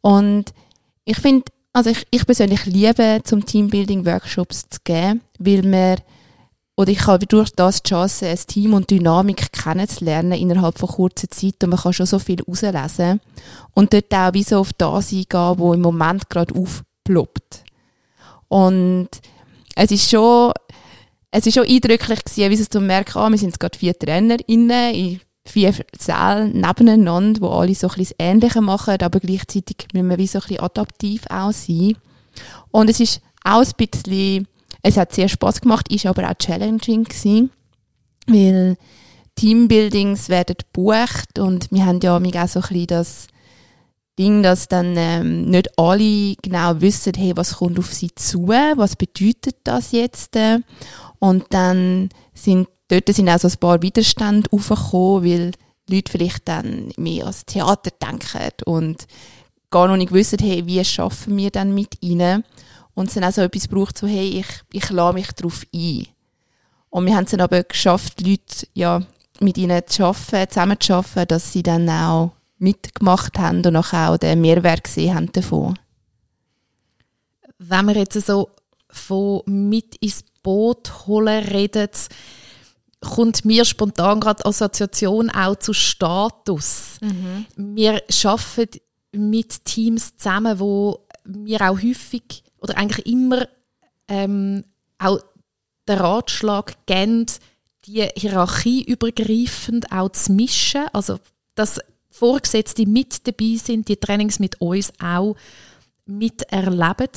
Und 0.00 0.54
ich 1.04 1.18
finde, 1.18 1.52
Also 1.74 1.90
ich, 1.90 2.06
ich 2.10 2.24
persönlich 2.24 2.64
liebe, 2.64 3.20
zum 3.24 3.44
Teambuilding-Workshops 3.44 4.70
zu 4.70 4.78
gehen, 4.84 5.20
weil 5.38 5.64
wir, 5.64 5.96
oder 6.76 6.90
ich 6.90 7.06
habe 7.06 7.26
durch 7.26 7.50
das 7.50 7.82
die 7.82 7.90
Chance, 7.90 8.26
ein 8.26 8.38
Team 8.46 8.74
und 8.74 8.90
Dynamik 8.90 9.52
kennenzulernen 9.52 10.32
innerhalb 10.32 10.78
von 10.78 10.88
kurzer 10.88 11.28
Zeit 11.30 11.62
und 11.62 11.70
man 11.70 11.78
kann 11.78 11.92
schon 11.92 12.06
so 12.06 12.18
viel 12.18 12.38
herauslesen 12.38 13.20
und 13.74 13.92
dort 13.92 14.12
auch 14.12 14.34
wie 14.34 14.42
so 14.42 14.58
auf 14.58 14.72
das 14.72 15.12
eingehen, 15.12 15.58
wo 15.58 15.72
im 15.72 15.80
Moment 15.80 16.28
gerade 16.28 16.54
aufploppt. 16.54 17.64
Und 18.48 19.08
es 19.76 19.90
ist 19.90 20.10
schon, 20.10 20.52
es 21.30 21.46
ist 21.46 21.54
schon 21.54 21.66
eindrücklich 21.66 22.24
gewesen, 22.24 22.50
wie 22.50 22.54
es 22.54 22.68
zu 22.68 22.80
merken, 22.80 23.18
ah, 23.18 23.30
wir 23.30 23.38
sind 23.38 23.50
jetzt 23.50 23.60
gerade 23.60 23.78
vier 23.78 23.96
TrainerInnen 23.96 24.94
in 24.94 25.20
vier 25.46 25.74
Säle 25.98 26.48
nebeneinander, 26.48 27.40
wo 27.40 27.48
alle 27.48 27.74
so 27.74 27.88
ein 27.88 27.94
bisschen 27.96 28.16
das 28.18 28.26
Ähnliche 28.26 28.60
machen, 28.60 29.00
aber 29.00 29.20
gleichzeitig 29.20 29.88
müssen 29.92 30.10
wir 30.10 30.18
wie 30.18 30.26
so 30.26 30.38
ein 30.38 30.42
bisschen 30.48 30.60
adaptiv 30.60 31.24
auch 31.28 31.52
sein. 31.52 31.96
Und 32.70 32.90
es 32.90 33.00
ist 33.00 33.20
auch 33.44 33.62
ein 33.62 33.88
bisschen, 33.88 34.48
es 34.84 34.98
hat 34.98 35.14
sehr 35.14 35.28
Spaß 35.28 35.62
gemacht, 35.62 35.90
ist 35.90 36.06
aber 36.06 36.30
auch 36.30 36.34
challenging 36.38 37.04
gewesen, 37.04 37.50
weil 38.26 38.76
Teambuildings 39.34 40.28
werden 40.28 40.56
gebucht 40.56 41.38
und 41.38 41.72
wir 41.72 41.86
haben 41.86 42.00
ja 42.02 42.16
auch 42.16 42.20
so 42.48 42.60
ein 42.60 42.68
bisschen 42.68 42.86
das 42.86 43.26
Ding, 44.18 44.42
dass 44.42 44.68
dann 44.68 44.94
ähm, 44.96 45.46
nicht 45.46 45.76
alle 45.78 46.36
genau 46.40 46.80
wissen, 46.80 47.14
hey, 47.16 47.32
was 47.34 47.56
kommt 47.56 47.78
auf 47.78 47.92
sie 47.92 48.14
zu, 48.14 48.46
was 48.46 48.94
bedeutet 48.94 49.56
das 49.64 49.90
jetzt? 49.90 50.38
Und 51.18 51.46
dann 51.50 52.10
sind 52.34 52.68
dort 52.88 53.08
sind 53.08 53.30
auch 53.30 53.40
so 53.40 53.48
ein 53.48 53.56
paar 53.58 53.80
Widerstände 53.80 54.50
aufgekommen, 54.52 55.24
weil 55.24 55.52
Leute 55.88 56.12
vielleicht 56.12 56.46
dann 56.46 56.92
mehr 56.98 57.24
ans 57.24 57.46
Theater 57.46 57.90
denken 57.90 58.52
und 58.66 59.06
gar 59.70 59.88
noch 59.88 59.96
nicht 59.96 60.12
wissen, 60.12 60.38
hey, 60.40 60.66
wie 60.66 60.84
schaffen 60.84 61.36
wir 61.38 61.50
dann 61.50 61.74
mit 61.74 62.02
ihnen? 62.02 62.44
Und 62.94 63.08
es 63.08 63.14
dann 63.14 63.24
auch 63.24 63.32
so 63.32 63.42
etwas 63.42 63.68
braucht, 63.68 63.98
so, 63.98 64.06
hey, 64.06 64.40
ich, 64.40 64.46
ich 64.72 64.90
lade 64.90 65.14
mich 65.14 65.32
darauf 65.32 65.66
ein. 65.74 66.06
Und 66.90 67.06
wir 67.06 67.16
haben 67.16 67.24
es 67.24 67.32
dann 67.32 67.40
aber 67.40 67.64
geschafft, 67.64 68.20
Leute, 68.20 68.68
ja, 68.72 69.02
mit 69.40 69.58
ihnen 69.58 69.82
zu 69.86 70.04
arbeiten, 70.04 70.52
zusammen 70.52 70.80
zu 70.80 70.94
arbeiten, 70.94 71.28
dass 71.28 71.52
sie 71.52 71.62
dann 71.62 71.88
auch 71.88 72.32
mitgemacht 72.58 73.36
haben 73.38 73.64
und 73.66 73.76
auch 73.76 74.16
den 74.16 74.40
Mehrwert 74.40 74.84
gesehen 74.84 75.14
haben 75.14 75.32
davon. 75.32 75.78
Wenn 77.58 77.86
wir 77.86 77.96
jetzt 77.96 78.20
so 78.24 78.50
von 78.88 79.42
mit 79.46 79.96
ins 79.96 80.24
Boot 80.42 81.06
holen 81.06 81.44
reden, 81.44 81.90
kommt 83.00 83.44
mir 83.44 83.64
spontan 83.64 84.20
gerade 84.20 84.46
Assoziation 84.46 85.30
auch 85.30 85.56
zu 85.56 85.72
Status. 85.72 86.98
Mhm. 87.00 87.46
Wir 87.56 88.02
arbeiten 88.24 88.80
mit 89.12 89.64
Teams 89.64 90.16
zusammen, 90.16 90.58
wo 90.58 91.06
wir 91.24 91.60
auch 91.62 91.80
häufig 91.80 92.43
oder 92.64 92.78
eigentlich 92.78 93.06
immer 93.06 93.46
ähm, 94.08 94.64
auch 94.98 95.20
den 95.86 95.98
Ratschlag 95.98 96.86
geben, 96.86 97.26
die 97.84 98.08
Hierarchie 98.16 98.82
übergreifend 98.82 99.92
auch 99.92 100.08
zu 100.12 100.32
mischen. 100.32 100.86
Also, 100.94 101.20
dass 101.54 101.78
Vorgesetzte 102.08 102.86
mit 102.86 103.26
dabei 103.26 103.56
sind, 103.62 103.88
die 103.88 103.98
Trainings 103.98 104.38
mit 104.38 104.60
uns 104.62 104.92
auch 104.98 105.36
miterleben. 106.06 107.10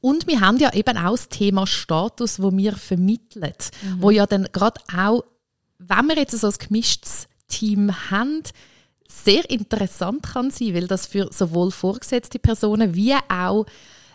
Und 0.00 0.26
wir 0.26 0.40
haben 0.40 0.56
ja 0.56 0.72
eben 0.72 0.96
auch 0.96 1.12
das 1.12 1.28
Thema 1.28 1.66
Status, 1.66 2.40
wo 2.40 2.56
wir 2.56 2.74
vermitteln, 2.74 3.52
mhm. 3.82 4.00
wo 4.02 4.10
ja 4.10 4.24
dann 4.24 4.48
gerade 4.50 4.80
auch, 4.96 5.24
wenn 5.78 6.06
wir 6.06 6.16
jetzt 6.16 6.38
so 6.38 6.46
ein 6.46 6.54
gemischtes 6.58 7.28
Team 7.48 7.92
haben, 8.10 8.42
sehr 9.08 9.48
interessant 9.50 10.22
kann 10.22 10.50
sein, 10.50 10.74
weil 10.74 10.86
das 10.86 11.06
für 11.06 11.28
sowohl 11.32 11.70
vorgesetzte 11.70 12.38
Personen 12.38 12.94
wie 12.94 13.14
auch 13.14 13.66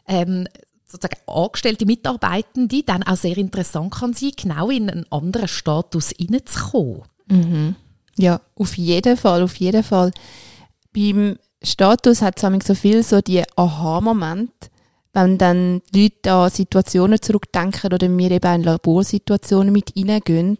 ähm, 0.08 0.48
sozusagen 0.86 1.22
angestellte 1.27 1.86
Mitarbeitende 1.86 2.84
dann 2.84 3.03
auch 3.03 3.15
sehr 3.15 3.38
interessant 3.38 3.93
kann 3.93 4.13
sein, 4.13 4.31
genau 4.36 4.70
in 4.70 4.89
einen 4.89 5.12
anderen 5.12 5.48
Status 5.48 6.12
hineinzukommen. 6.17 7.03
Mhm. 7.27 7.75
Ja, 8.17 8.41
auf 8.55 8.77
jeden 8.77 9.17
Fall, 9.17 9.41
auf 9.41 9.55
jeden 9.55 9.84
Fall. 9.84 10.12
Beim 10.93 11.38
Status 11.63 12.22
hat 12.22 12.43
es 12.43 12.67
so 12.67 12.75
viel 12.75 13.03
so 13.03 13.22
die 13.22 13.43
Aha-Momente, 13.55 14.70
wenn 15.13 15.38
dann 15.38 15.81
die 15.93 16.03
Leute 16.03 16.31
an 16.31 16.50
Situationen 16.50 17.22
zurückdenken 17.22 17.93
oder 17.93 18.10
wir 18.10 18.31
eben 18.31 18.55
in 18.55 18.63
Laborsituationen 18.63 19.72
mit 19.72 19.93
reingehen. 19.96 20.58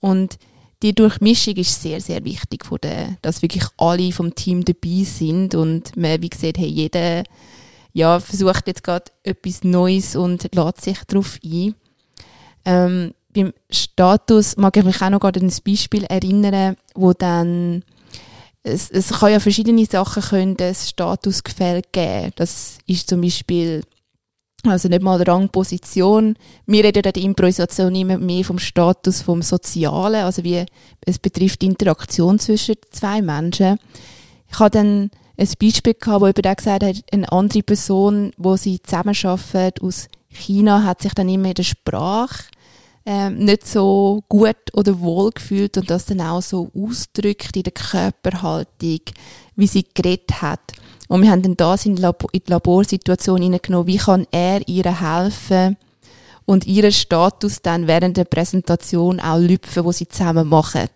Und 0.00 0.38
die 0.82 0.94
Durchmischung 0.94 1.54
ist 1.56 1.82
sehr, 1.82 2.00
sehr 2.00 2.24
wichtig, 2.24 2.64
von 2.64 2.78
der, 2.82 3.16
dass 3.22 3.42
wirklich 3.42 3.64
alle 3.76 4.12
vom 4.12 4.34
Team 4.34 4.64
dabei 4.64 5.04
sind 5.04 5.54
und 5.54 5.96
man, 5.96 6.20
wie 6.22 6.28
gesagt, 6.28 6.58
hey, 6.58 6.68
jeder 6.68 7.24
ja, 7.96 8.20
versucht 8.20 8.66
jetzt 8.66 8.84
gerade 8.84 9.10
etwas 9.22 9.64
Neues 9.64 10.16
und 10.16 10.54
lädt 10.54 10.80
sich 10.82 10.98
darauf 11.06 11.38
ein. 11.42 11.74
Ähm, 12.66 13.14
beim 13.32 13.54
Status 13.70 14.58
mag 14.58 14.76
ich 14.76 14.84
mich 14.84 15.00
auch 15.00 15.08
noch 15.08 15.20
gerade 15.20 15.40
an 15.40 15.46
ein 15.46 15.54
Beispiel 15.64 16.04
erinnern, 16.04 16.76
wo 16.94 17.14
dann 17.14 17.82
es, 18.62 18.90
es 18.90 19.08
kann 19.08 19.32
ja 19.32 19.40
verschiedene 19.40 19.86
Sachen 19.86 20.22
können 20.22 20.58
das 20.58 20.90
Statusgefälle 20.90 21.80
geben. 21.90 22.32
Das 22.36 22.76
ist 22.86 23.08
zum 23.08 23.22
Beispiel 23.22 23.82
also 24.64 24.88
nicht 24.88 25.02
mal 25.02 25.22
Rangposition. 25.22 26.36
Wir 26.66 26.84
reden 26.84 27.02
in 27.02 27.12
der 27.12 27.22
Improvisation 27.22 27.94
immer 27.94 28.18
mehr 28.18 28.44
vom 28.44 28.58
Status 28.58 29.22
vom 29.22 29.40
Sozialen, 29.40 30.22
also 30.22 30.44
wie 30.44 30.66
es 31.00 31.18
betrifft 31.18 31.62
die 31.62 31.66
Interaktion 31.66 32.38
zwischen 32.38 32.74
zwei 32.90 33.22
Menschen. 33.22 33.78
Ich 34.50 34.58
habe 34.58 34.70
dann 34.70 35.10
ein 35.38 35.48
Beispiel 35.60 35.94
gehabt, 35.94 36.20
wo 36.20 36.26
jemand 36.26 36.56
gesagt 36.56 36.84
hat, 36.84 36.96
eine 37.12 37.30
andere 37.30 37.62
Person, 37.62 38.32
wo 38.36 38.56
sie 38.56 38.80
zusammenarbeitet 38.82 39.82
aus 39.82 40.08
China, 40.28 40.82
hat 40.82 41.02
sich 41.02 41.14
dann 41.14 41.28
immer 41.28 41.48
in 41.48 41.54
der 41.54 41.62
Sprache 41.62 42.44
ähm, 43.04 43.38
nicht 43.38 43.66
so 43.66 44.24
gut 44.28 44.56
oder 44.72 44.98
wohl 45.00 45.30
gefühlt 45.30 45.76
und 45.76 45.88
das 45.90 46.06
dann 46.06 46.20
auch 46.20 46.42
so 46.42 46.70
ausdrückt 46.74 47.56
in 47.56 47.62
der 47.62 47.72
Körperhaltung, 47.72 49.00
wie 49.54 49.66
sie 49.66 49.86
geredet 49.94 50.42
hat. 50.42 50.72
Und 51.08 51.22
wir 51.22 51.30
haben 51.30 51.42
dann 51.42 51.56
das 51.56 51.86
in 51.86 51.94
die, 51.94 52.02
Labor 52.02 52.28
in 52.32 52.42
die 52.46 52.50
Laborsituation 52.50 53.40
hineingenommen, 53.40 53.86
wie 53.86 53.98
kann 53.98 54.26
er 54.32 54.66
ihr 54.66 55.00
helfen 55.00 55.76
und 56.44 56.66
ihren 56.66 56.92
Status 56.92 57.62
dann 57.62 57.86
während 57.86 58.16
der 58.16 58.24
Präsentation 58.24 59.20
auch 59.20 59.38
lüpfen, 59.38 59.84
wo 59.84 59.92
sie 59.92 60.08
zusammen 60.08 60.48
machen. 60.48 60.88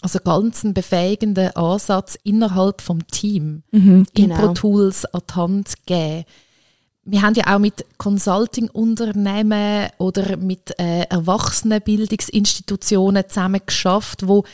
Also 0.00 0.20
ganz 0.20 0.62
ein 0.62 0.74
befähigender 0.74 1.56
Ansatz 1.56 2.16
innerhalb 2.22 2.80
vom 2.80 3.04
Team. 3.08 3.64
Mhm, 3.72 4.06
genau. 4.14 4.36
Impro-Tools 4.36 5.06
an 5.06 5.22
die 5.28 5.34
Hand 5.34 5.86
geben 5.86 6.24
wir 7.10 7.22
haben 7.22 7.34
ja 7.34 7.54
auch 7.54 7.58
mit 7.58 7.86
Consulting-Unternehmen 7.96 9.88
oder 9.96 10.36
mit 10.36 10.78
äh, 10.78 11.04
Erwachsenenbildungsinstitutionen 11.04 13.26
zusammen 13.26 13.62
geschafft, 13.64 14.28
wo 14.28 14.44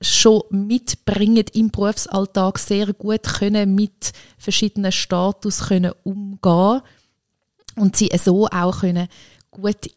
schon 0.00 0.42
mitbringen 0.50 1.44
im 1.52 1.70
Berufsalltag 1.70 2.58
sehr 2.58 2.92
gut 2.92 3.22
können 3.22 3.76
mit 3.76 4.12
verschiedenen 4.36 4.90
Status 4.90 5.68
können 5.68 5.92
umgehen 6.02 6.80
und 7.76 7.94
sie 7.94 8.10
so 8.22 8.48
auch 8.48 8.80
können 8.80 9.06
gut 9.52 9.88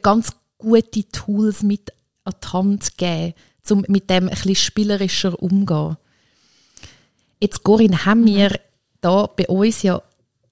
ganz 0.00 0.30
gute 0.56 1.06
Tools 1.10 1.62
mit 1.62 1.92
an 2.24 2.32
die 2.42 2.48
Hand 2.48 2.96
geben, 2.96 3.34
um 3.70 3.84
mit 3.88 4.10
dem 4.10 4.28
bisschen 4.28 4.54
spielerischer 4.54 5.40
umzugehen. 5.40 5.96
Jetzt, 7.40 7.62
Corinne, 7.62 8.04
haben 8.04 8.24
wir 8.26 8.58
da 9.00 9.26
bei 9.26 9.46
uns 9.48 9.82
ja 9.82 10.00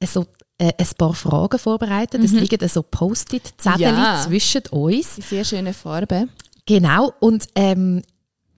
so 0.05 0.27
äh, 0.59 0.73
ein 0.77 0.89
paar 0.99 1.15
Fragen 1.15 1.59
vorbereitet. 1.59 2.23
Es 2.23 2.33
mhm. 2.33 2.41
liegen 2.41 2.69
so 2.69 2.83
Post-it-Zettel 2.83 3.81
ja. 3.81 4.23
zwischen 4.25 4.63
uns. 4.71 5.17
Die 5.17 5.23
sehr 5.23 5.45
schöne 5.45 5.73
Farbe. 5.73 6.29
Genau. 6.67 7.13
Und 7.21 7.47
ähm, 7.55 8.03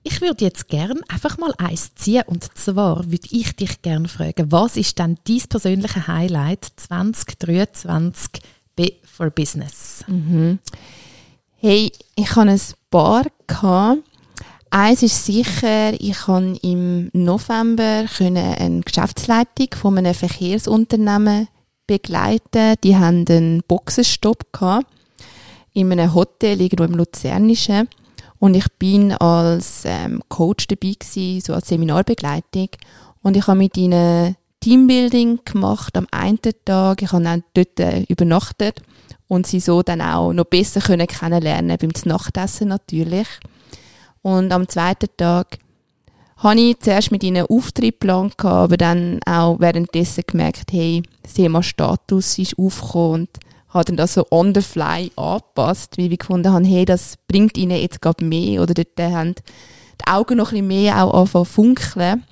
ich 0.02 0.20
würde 0.20 0.44
jetzt 0.44 0.68
gerne 0.68 1.00
einfach 1.08 1.38
mal 1.38 1.54
eins 1.58 1.94
ziehen. 1.94 2.24
Und 2.26 2.56
zwar 2.58 3.04
würde 3.10 3.28
ich 3.30 3.54
dich 3.54 3.82
gerne 3.82 4.08
fragen, 4.08 4.50
was 4.50 4.76
ist 4.76 4.98
denn 4.98 5.18
dein 5.24 5.42
persönliche 5.48 6.06
Highlight 6.06 6.66
2023 6.76 8.42
bei 8.74 8.94
For 9.04 9.30
Business? 9.30 10.04
Mhm. 10.08 10.58
Hey, 11.58 11.92
ich 12.16 12.34
habe 12.34 12.50
ein 12.50 12.60
paar 12.90 13.26
gehabt. 13.46 14.00
Eins 14.74 15.02
ist 15.02 15.26
sicher, 15.26 15.92
ich 16.00 16.18
konnte 16.20 16.58
im 16.66 17.10
November 17.12 18.06
eine 18.18 18.80
Geschäftsleitung 18.80 19.68
von 19.76 19.98
einem 19.98 20.14
Verkehrsunternehmen 20.14 21.48
begleiten. 21.86 22.76
Die 22.82 22.96
haben 22.96 23.26
einen 23.28 23.62
Boxenstopp 23.68 24.50
gehabt 24.50 24.86
in 25.74 25.92
einem 25.92 26.14
Hotel 26.14 26.58
irgendwo 26.58 26.84
im 26.84 26.94
Luzernischen. 26.94 27.86
Und 28.38 28.54
ich 28.54 28.64
bin 28.78 29.12
als 29.12 29.82
ähm, 29.84 30.22
Coach 30.30 30.68
dabei 30.68 30.94
gewesen, 30.98 31.42
so 31.42 31.52
als 31.52 31.68
Seminarbegleitung. 31.68 32.68
Und 33.22 33.36
ich 33.36 33.46
habe 33.46 33.58
mit 33.58 33.76
ihnen 33.76 34.36
Teambuilding 34.60 35.40
gemacht 35.44 35.98
am 35.98 36.06
einen 36.10 36.38
Tag. 36.64 37.02
Ich 37.02 37.12
habe 37.12 37.24
dann 37.24 37.44
dort 37.52 37.78
äh, 37.78 38.04
übernachtet 38.08 38.80
und 39.28 39.46
sie 39.46 39.60
so 39.60 39.82
dann 39.82 40.00
auch 40.00 40.32
noch 40.32 40.46
besser 40.46 40.80
können 40.80 41.06
kennenlernen 41.06 41.76
beim 41.78 41.92
Nachtessen 42.06 42.68
natürlich. 42.68 43.28
Und 44.22 44.52
am 44.52 44.68
zweiten 44.68 45.08
Tag 45.16 45.58
habe 46.36 46.60
ich 46.60 46.80
zuerst 46.80 47.12
mit 47.12 47.22
ihnen 47.22 47.38
einen 47.38 47.46
Auftritt 47.46 48.00
geplant, 48.00 48.34
aber 48.44 48.76
dann 48.76 49.20
auch 49.26 49.60
währenddessen 49.60 50.24
gemerkt, 50.26 50.72
hey, 50.72 51.02
das 51.22 51.34
Thema 51.34 51.62
Status 51.62 52.38
ist 52.38 52.58
aufgekommen 52.58 53.12
und 53.12 53.28
habe 53.68 53.84
dann 53.84 53.96
das 53.96 54.14
so 54.14 54.26
on 54.30 54.54
the 54.54 54.60
fly 54.60 55.10
angepasst, 55.16 55.98
weil 55.98 56.12
ich 56.12 56.18
gefunden 56.18 56.52
habe, 56.52 56.64
hey, 56.64 56.84
das 56.84 57.16
bringt 57.28 57.56
ihnen 57.56 57.80
jetzt 57.80 58.00
gerade 58.00 58.24
mehr 58.24 58.62
oder 58.62 58.74
dort 58.74 58.98
haben 58.98 59.34
die 59.34 60.10
Augen 60.10 60.36
noch 60.36 60.52
ein 60.52 60.66
bisschen 60.66 60.68
mehr 60.68 61.04
auch 61.04 61.14
anfangen 61.14 61.44
funkeln. 61.44 62.24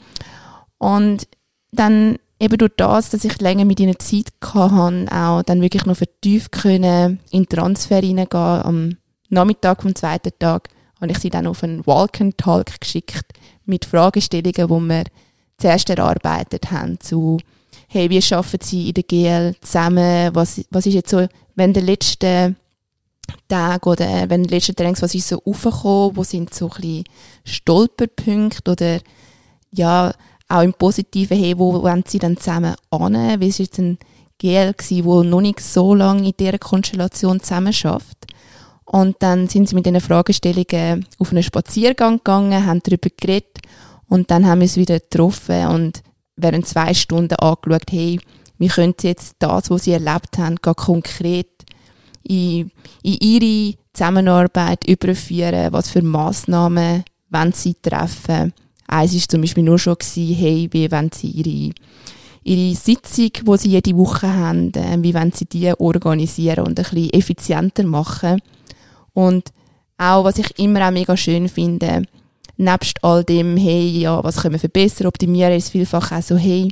Und 0.78 1.28
dann 1.72 2.16
eben 2.40 2.58
durch 2.58 2.72
das, 2.76 3.10
dass 3.10 3.24
ich 3.24 3.40
länger 3.40 3.64
mit 3.64 3.80
ihnen 3.80 3.98
Zeit 3.98 4.32
hatte, 4.42 5.06
auch 5.14 5.42
dann 5.42 5.60
wirklich 5.60 5.86
noch 5.86 5.96
vertieft 5.96 6.52
können 6.52 7.20
in 7.30 7.46
Transfer 7.46 7.96
reingehen. 8.02 8.28
Am 8.32 8.96
Nachmittag 9.28 9.82
vom 9.82 9.94
zweiten 9.94 10.32
Tag 10.38 10.68
habe 11.00 11.12
ich 11.12 11.18
sie 11.18 11.30
dann 11.30 11.46
auf 11.46 11.62
einen 11.62 11.86
Walk 11.86 12.20
and 12.20 12.36
Talk 12.36 12.80
geschickt 12.80 13.26
mit 13.64 13.84
Fragestellungen, 13.84 14.52
die 14.54 14.88
wir 14.88 15.04
zuerst 15.56 15.90
erarbeitet 15.90 16.70
haben, 16.70 16.98
zu 17.00 17.38
hey, 17.88 18.08
wie 18.08 18.22
arbeiten 18.32 18.64
sie 18.64 18.88
in 18.88 18.94
der 18.94 19.02
GL 19.02 19.54
zusammen, 19.60 20.34
was, 20.34 20.64
was 20.70 20.86
ist 20.86 20.94
jetzt 20.94 21.10
so, 21.10 21.26
wenn 21.56 21.72
der 21.72 21.82
letzte 21.82 22.54
Tag 23.48 23.86
oder 23.86 24.28
wenn 24.28 24.44
der 24.44 24.58
letzte 24.58 24.74
Trainings, 24.74 25.02
was 25.02 25.14
ist 25.14 25.28
so 25.28 25.42
aufgekommen, 25.44 26.16
wo 26.16 26.22
sind 26.22 26.54
so 26.54 26.66
ein 26.70 26.80
bisschen 26.80 27.04
Stolperpunkte 27.44 28.70
oder 28.70 29.00
ja, 29.72 30.12
auch 30.48 30.62
im 30.62 30.72
Positiven, 30.72 31.38
hey, 31.38 31.58
wo 31.58 31.82
wollen 31.82 32.04
sie 32.06 32.18
dann 32.18 32.36
zusammen 32.36 32.74
an? 32.90 33.14
Weil 33.14 33.48
es 33.48 33.58
jetzt 33.58 33.78
ein 33.78 33.98
GL 34.38 34.72
gewesen, 34.72 35.04
wo 35.04 35.22
noch 35.22 35.40
nicht 35.40 35.60
so 35.60 35.94
lange 35.94 36.28
in 36.28 36.34
dieser 36.38 36.58
Konstellation 36.58 37.40
zusammen 37.40 37.72
schafft. 37.72 38.19
Und 38.92 39.16
dann 39.20 39.46
sind 39.46 39.68
sie 39.68 39.76
mit 39.76 39.86
diesen 39.86 40.00
Fragestellungen 40.00 41.06
auf 41.18 41.30
einen 41.30 41.44
Spaziergang 41.44 42.16
gegangen, 42.16 42.66
haben 42.66 42.80
darüber 42.82 43.08
geredet 43.16 43.58
und 44.08 44.32
dann 44.32 44.46
haben 44.46 44.58
wir 44.58 44.64
uns 44.64 44.76
wieder 44.76 44.98
getroffen 44.98 45.66
und 45.66 46.02
während 46.34 46.66
zwei 46.66 46.92
Stunden 46.92 47.36
angeschaut, 47.36 47.84
hey, 47.88 48.18
wie 48.58 48.66
können 48.66 48.94
sie 49.00 49.06
jetzt 49.06 49.36
das, 49.38 49.70
was 49.70 49.84
sie 49.84 49.92
erlebt 49.92 50.38
haben, 50.38 50.56
gar 50.56 50.74
konkret 50.74 51.46
in, 52.24 52.72
in 53.04 53.14
ihre 53.20 53.76
Zusammenarbeit 53.92 54.84
überführen, 54.88 55.72
was 55.72 55.88
für 55.88 56.02
Massnahmen 56.02 57.04
wenn 57.28 57.52
sie 57.52 57.74
treffen. 57.80 58.52
Eins 58.88 59.14
war 59.14 59.20
zum 59.28 59.40
Beispiel 59.40 59.62
nur 59.62 59.78
schon, 59.78 59.94
gewesen, 59.94 60.34
hey, 60.34 60.68
wie 60.72 60.90
wenn 60.90 61.12
sie 61.12 61.28
ihre, 61.28 61.72
ihre 62.42 62.74
Sitzung, 62.74 63.30
die 63.30 63.56
sie 63.56 63.70
jede 63.70 63.96
Woche 63.96 64.34
haben, 64.34 64.74
äh, 64.74 64.98
wie 65.00 65.14
wenn 65.14 65.30
sie 65.30 65.44
die 65.44 65.72
organisieren 65.78 66.66
und 66.66 66.80
ein 66.80 66.84
bisschen 66.84 67.12
effizienter 67.12 67.84
machen. 67.84 68.40
Und 69.12 69.50
auch, 69.98 70.24
was 70.24 70.38
ich 70.38 70.58
immer 70.58 70.86
auch 70.86 70.92
mega 70.92 71.16
schön 71.16 71.48
finde, 71.48 72.02
nebst 72.56 73.02
all 73.02 73.24
dem, 73.24 73.56
hey, 73.56 74.00
ja, 74.00 74.22
was 74.22 74.42
können 74.42 74.54
wir 74.54 74.60
verbessern, 74.60 75.06
optimieren, 75.06 75.52
ist 75.52 75.70
vielfach 75.70 76.12
auch 76.12 76.22
so, 76.22 76.36
hey, 76.36 76.68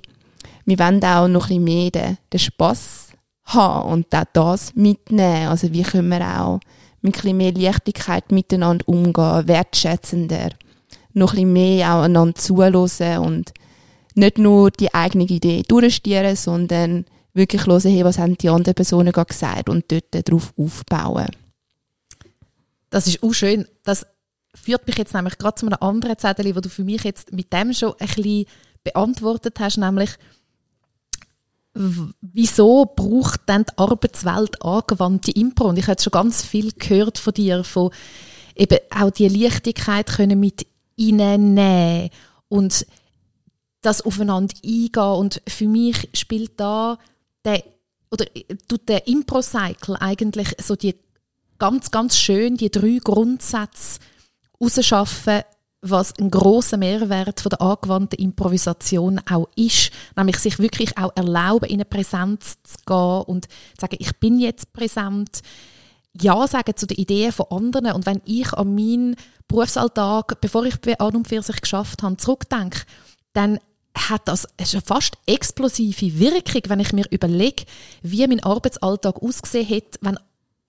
wir 0.65 0.79
wollen 0.79 1.03
auch 1.03 1.29
noch 1.29 1.51
ein 1.51 1.65
bisschen 1.65 1.65
mehr 1.65 1.91
den, 1.91 2.39
Spass 2.39 3.09
haben 3.45 3.91
und 3.91 4.15
auch 4.15 4.25
das 4.33 4.75
mitnehmen. 4.75 5.49
Also 5.49 5.73
wie 5.73 5.83
können 5.83 6.09
wir 6.09 6.21
auch 6.21 6.61
mit 7.01 7.15
ein 7.17 7.21
bisschen 7.23 7.37
mehr 7.37 7.53
Leichtigkeit 7.53 8.31
miteinander 8.31 8.87
umgehen, 8.87 9.49
wertschätzender, 9.49 10.51
noch 11.15 11.33
ein 11.33 11.37
bisschen 11.37 11.53
mehr 11.55 11.95
auch 11.95 12.03
einander 12.03 12.35
zuhören 12.35 13.19
und 13.25 13.53
nicht 14.15 14.37
nur 14.37 14.71
die 14.71 14.93
eigene 14.93 15.25
Idee 15.25 15.63
durchstieren, 15.67 16.37
sondern 16.37 17.07
wirklich 17.33 17.67
hören, 17.67 17.91
hey, 17.91 18.05
was 18.05 18.19
haben 18.19 18.37
die 18.37 18.49
anderen 18.49 18.75
Personen 18.75 19.13
gerade 19.13 19.29
gesagt 19.29 19.69
und 19.69 19.91
dort 19.91 20.29
darauf 20.29 20.53
aufbauen. 20.59 21.29
Das 22.91 23.07
ist 23.07 23.23
auch 23.23 23.33
schön. 23.33 23.67
Das 23.85 24.07
führt 24.55 24.87
mich 24.87 24.97
jetzt 24.97 25.15
nämlich 25.15 25.39
gerade 25.39 25.57
zu 25.57 25.67
einem 25.67 25.79
anderen 25.81 26.19
Zettel, 26.19 26.55
wo 26.57 26.61
du 26.61 26.69
für 26.69 26.85
mich 26.85 27.05
jetzt 27.05 27.33
mit 27.33 27.53
dem 27.53 27.73
schon 27.73 27.95
ein 27.99 28.07
bisschen 28.07 28.47
beantwortet 28.83 29.59
hast, 29.61 29.77
nämlich 29.79 30.11
wieso 32.21 32.87
braucht 32.87 33.49
denn 33.49 33.65
die 33.65 33.79
Arbeitswelt 33.79 34.63
angewandte 34.63 35.31
Impro? 35.31 35.69
Und 35.69 35.79
ich 35.79 35.87
habe 35.87 36.01
schon 36.01 36.11
ganz 36.11 36.45
viel 36.45 36.73
gehört 36.73 37.19
von 37.19 37.35
dir, 37.35 37.63
von 37.63 37.91
eben 38.57 38.79
auch 38.91 39.11
die 39.11 39.29
Leichtigkeit 39.29 40.07
können 40.07 40.41
mit 40.41 40.67
reinnehmen 40.99 42.11
und 42.49 42.87
das 43.81 44.03
aufeinander 44.03 44.55
eingehen. 44.65 44.91
Und 45.03 45.41
für 45.47 45.69
mich 45.69 46.09
spielt 46.15 46.59
da 46.59 46.99
der, 47.45 47.63
oder 48.11 48.25
tut 48.67 48.89
der 48.89 49.07
Impro-Cycle 49.07 49.97
eigentlich 50.01 50.49
so 50.61 50.75
die 50.75 50.97
ganz, 51.59 51.91
ganz 51.91 52.19
schön 52.19 52.57
die 52.57 52.71
drei 52.71 52.99
Grundsätze 53.03 54.01
rausschaffen, 54.61 55.43
was 55.81 56.13
ein 56.19 56.31
großer 56.31 56.77
Mehrwert 56.77 57.41
von 57.41 57.51
der 57.51 57.63
angewandten 57.63 58.19
Improvisation 58.19 59.21
auch 59.31 59.49
ist, 59.55 59.93
nämlich 60.17 60.39
sich 60.39 60.59
wirklich 60.59 60.99
auch 60.99 61.13
erlauben, 61.15 61.67
in 61.67 61.77
eine 61.77 61.85
Präsenz 61.85 62.59
zu 62.65 62.79
gehen 62.85 63.23
und 63.27 63.45
zu 63.45 63.51
sagen, 63.81 63.97
ich 64.01 64.17
bin 64.19 64.41
jetzt 64.41 64.73
präsent, 64.73 65.41
ja 66.21 66.47
sagen 66.49 66.77
zu 66.77 66.87
den 66.87 66.99
Ideen 66.99 67.33
von 67.33 67.47
anderen. 67.51 67.93
Und 67.93 68.07
wenn 68.07 68.23
ich 68.25 68.53
an 68.53 68.75
meinen 68.75 69.17
Berufsalltag, 69.47 70.41
bevor 70.41 70.65
ich 70.65 71.01
an 71.01 71.17
und 71.17 71.29
für 71.29 71.43
sich 71.43 71.61
geschafft 71.61 72.03
habe, 72.03 72.17
zurückdenke, 72.17 72.81
dann 73.33 73.61
hat 73.97 74.27
das 74.27 74.47
eine 74.59 74.83
fast 74.83 75.15
explosive 75.27 76.19
Wirkung, 76.19 76.63
wenn 76.69 76.81
ich 76.81 76.93
mir 76.93 77.07
überlege, 77.11 77.65
wie 78.03 78.27
mein 78.27 78.43
Arbeitsalltag 78.43 79.23
ausgesehen 79.23 79.67
hätte, 79.67 79.99
wenn 80.03 80.19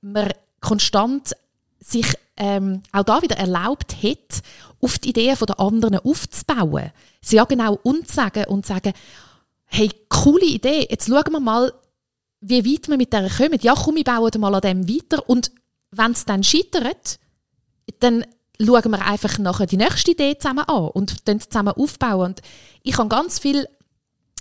man 0.02 0.30
konstant 0.62 1.36
sich 1.80 2.14
ähm, 2.38 2.82
auch 2.92 3.04
da 3.04 3.22
wieder 3.22 3.38
erlaubt 3.38 4.02
hat, 4.02 4.42
auf 4.82 4.98
die 5.00 5.10
Ideen 5.10 5.38
der 5.46 5.60
anderen 5.60 6.00
aufzubauen. 6.00 6.92
Sie 7.22 7.36
ja 7.36 7.46
genau 7.46 7.78
umzusagen 7.84 8.46
und 8.46 8.66
sagen, 8.66 8.94
hey, 9.66 9.92
coole 10.08 10.46
Idee, 10.46 10.88
jetzt 10.90 11.08
schauen 11.08 11.32
wir 11.32 11.40
mal, 11.40 11.74
wie 12.42 12.66
weit 12.66 12.88
wir 12.88 12.98
mit 12.98 13.12
der 13.14 13.30
kommen. 13.30 13.60
Ja, 13.62 13.76
komm, 13.76 13.96
wir 13.96 14.04
bauen 14.04 14.32
mal 14.40 14.56
an 14.56 14.62
dem 14.62 14.88
weiter 14.88 15.28
und 15.30 15.52
wenn 15.92 16.12
es 16.12 16.26
dann 16.26 16.44
scheitert, 16.44 17.20
dann 18.00 18.26
schauen 18.62 18.92
wir 18.92 19.06
einfach 19.06 19.38
nachher 19.40 19.66
die 19.66 19.78
nächste 19.78 20.12
Idee 20.12 20.38
zusammen 20.38 20.66
an 20.68 20.90
und 20.90 21.28
dann 21.28 21.40
zusammen 21.40 21.74
aufbauen. 21.74 22.32
Und 22.32 22.42
ich 22.84 22.98
habe 22.98 23.10
ganz 23.10 23.40
viel 23.40 23.68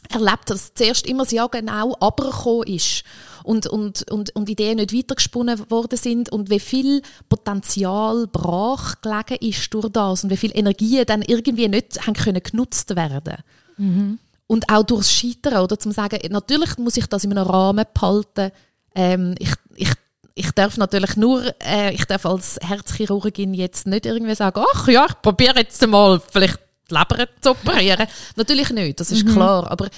erlebt, 0.08 0.50
dass 0.50 0.74
zuerst 0.74 1.06
immer 1.06 1.26
Ja 1.30 1.46
genau 1.46 1.94
abgekommen 1.94 2.66
ist 2.66 3.04
und, 3.44 3.66
und, 3.66 4.11
und, 4.11 4.34
und 4.34 4.48
Ideen 4.48 4.76
nicht 4.76 4.94
weitergesponnen 4.94 5.70
worden 5.70 5.98
sind 5.98 6.30
und 6.30 6.50
wie 6.50 6.61
viel 6.61 7.02
Potenzial 7.28 8.26
brach 8.26 8.96
gelegen 9.00 9.37
ist 9.40 9.72
durch 9.72 9.88
das 9.90 10.24
und 10.24 10.30
wie 10.30 10.37
viel 10.37 10.56
Energien 10.56 11.06
dann 11.06 11.22
irgendwie 11.22 11.68
nicht 11.68 12.06
haben 12.06 12.14
können 12.14 12.42
genutzt 12.42 12.94
werden. 12.94 13.37
Mhm. 13.76 14.18
Und 14.46 14.70
auch 14.70 14.82
durchs 14.82 15.12
Scheitern, 15.12 15.62
oder 15.62 15.78
zum 15.78 15.92
sagen, 15.92 16.18
natürlich 16.30 16.78
muss 16.78 16.96
ich 16.96 17.06
das 17.06 17.24
in 17.24 17.37
einem 17.37 17.46
Rahmen 17.46 17.84
behalten. 17.92 18.50
Ähm, 18.94 19.34
ich, 19.38 19.52
ich 19.76 19.92
ich 20.38 20.52
darf 20.52 20.76
natürlich 20.76 21.16
nur, 21.16 21.42
äh, 21.61 21.92
ich 21.92 22.04
darf 22.04 22.24
als 22.24 22.61
Herzchirurgin 22.62 23.54
jetzt 23.54 23.88
nicht 23.88 24.06
irgendwie 24.06 24.37
sagen, 24.37 24.62
ach 24.72 24.87
ja, 24.87 25.06
ich 25.08 25.20
probiere 25.20 25.58
jetzt 25.58 25.84
mal 25.88 26.20
vielleicht 26.30 26.61
die 26.90 26.94
Leber 26.94 27.29
zu 27.40 27.51
operieren. 27.51 28.07
Natürlich 28.37 28.70
nicht, 28.70 29.01
das 29.01 29.11
ist 29.11 29.24
mhm. 29.24 29.33
klar. 29.33 29.70
Aber 29.70 29.88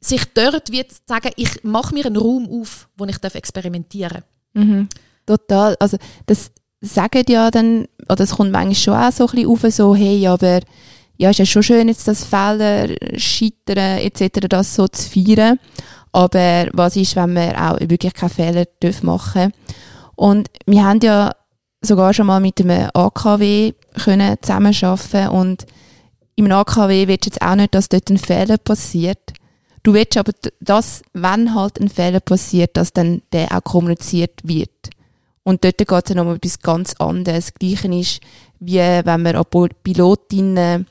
sich 0.00 0.24
dort 0.34 0.70
wie 0.70 0.86
zu 0.86 0.96
sagen, 1.06 1.30
ich 1.36 1.64
mache 1.64 1.94
mir 1.94 2.06
einen 2.06 2.16
Raum 2.16 2.48
auf, 2.60 2.88
wo 2.96 3.04
ich 3.06 3.16
experimentieren 3.22 4.22
darf. 4.54 4.64
Mhm. 4.64 4.88
Total. 5.26 5.76
Also 5.80 5.96
das 6.26 6.50
sagen 6.80 7.24
ja 7.28 7.50
dann, 7.50 7.86
oder 8.08 8.24
es 8.24 8.36
kommt 8.36 8.52
manchmal 8.52 8.74
schon 8.74 8.94
auch 8.94 9.12
so 9.12 9.26
ein 9.26 9.30
bisschen 9.34 9.48
auf, 9.48 9.74
so, 9.74 9.94
hey, 9.96 10.26
aber 10.26 10.60
ja, 11.16 11.30
ist 11.30 11.38
ja 11.38 11.46
schon 11.46 11.62
schön, 11.62 11.88
jetzt 11.88 12.08
das 12.08 12.24
Fehler, 12.24 12.88
Scheitern 13.16 13.98
etc., 13.98 14.46
das 14.48 14.74
so 14.74 14.88
zu 14.88 15.08
feiern. 15.08 15.58
Aber 16.12 16.68
was 16.72 16.96
ist, 16.96 17.16
wenn 17.16 17.34
wir 17.34 17.60
auch 17.60 17.80
wirklich 17.80 18.14
keine 18.14 18.30
Fehler 18.30 18.66
machen 19.02 19.52
dürfen? 19.52 19.52
Und 20.16 20.48
wir 20.66 20.84
haben 20.84 21.00
ja 21.02 21.32
sogar 21.80 22.14
schon 22.14 22.26
mal 22.26 22.40
mit 22.40 22.60
einem 22.60 22.90
AKW 22.94 23.72
können 23.94 24.36
zusammenarbeiten 24.42 25.28
und 25.28 25.66
im 26.36 26.50
AKW 26.50 27.06
willst 27.06 27.26
du 27.26 27.30
jetzt 27.30 27.42
auch 27.42 27.54
nicht, 27.54 27.74
dass 27.74 27.88
dort 27.88 28.10
ein 28.10 28.18
Fehler 28.18 28.58
passiert. 28.58 29.32
Du 29.82 29.94
willst 29.94 30.16
aber, 30.16 30.32
dass, 30.60 31.02
wenn 31.12 31.54
halt 31.54 31.80
ein 31.80 31.88
Fehler 31.88 32.20
passiert, 32.20 32.76
dass 32.76 32.92
dann 32.92 33.22
der 33.32 33.52
auch 33.52 33.62
kommuniziert 33.62 34.40
wird. 34.42 34.70
Und 35.44 35.62
dort 35.62 35.78
geht 35.78 36.10
es 36.10 36.14
noch 36.14 36.24
um 36.24 36.34
etwas 36.34 36.58
ganz 36.58 36.94
anderes. 36.94 37.46
Das 37.46 37.54
Gleiche 37.54 37.94
ist, 37.94 38.20
wie 38.60 38.78
wenn 38.78 39.22
man 39.22 39.36
an 39.36 39.68
Pilotinnen 39.82 40.86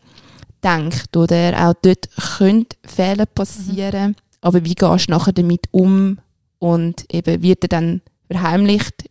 denkt, 0.64 1.18
oder 1.18 1.68
auch 1.68 1.74
dort 1.82 2.10
können 2.38 2.68
Fehler 2.86 3.26
passieren, 3.26 4.10
mhm. 4.10 4.16
aber 4.42 4.64
wie 4.64 4.76
gehst 4.76 5.08
du 5.08 5.12
nachher 5.12 5.34
damit 5.34 5.68
um 5.72 6.20
und 6.60 7.12
eben 7.12 7.42
wird 7.42 7.66
er 7.66 7.68
dann 7.68 8.02
verheimlicht 8.32 9.10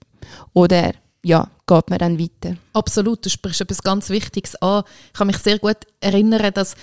oder 0.55 0.92
ja, 1.25 1.49
geht 1.67 1.91
man 1.91 1.99
dann 1.99 2.19
weiter. 2.19 2.57
Absolut, 2.73 3.25
du 3.25 3.31
sprichst 3.31 3.61
etwas 3.61 3.83
ganz 3.83 4.09
Wichtiges 4.11 4.57
an. 4.57 4.85
Ich 5.13 5.19
kann 5.19 5.29
mich 5.29 5.39
sehr 5.39 5.59
gut 5.59 5.79
erinnern, 6.01 6.53
dass 6.53 6.75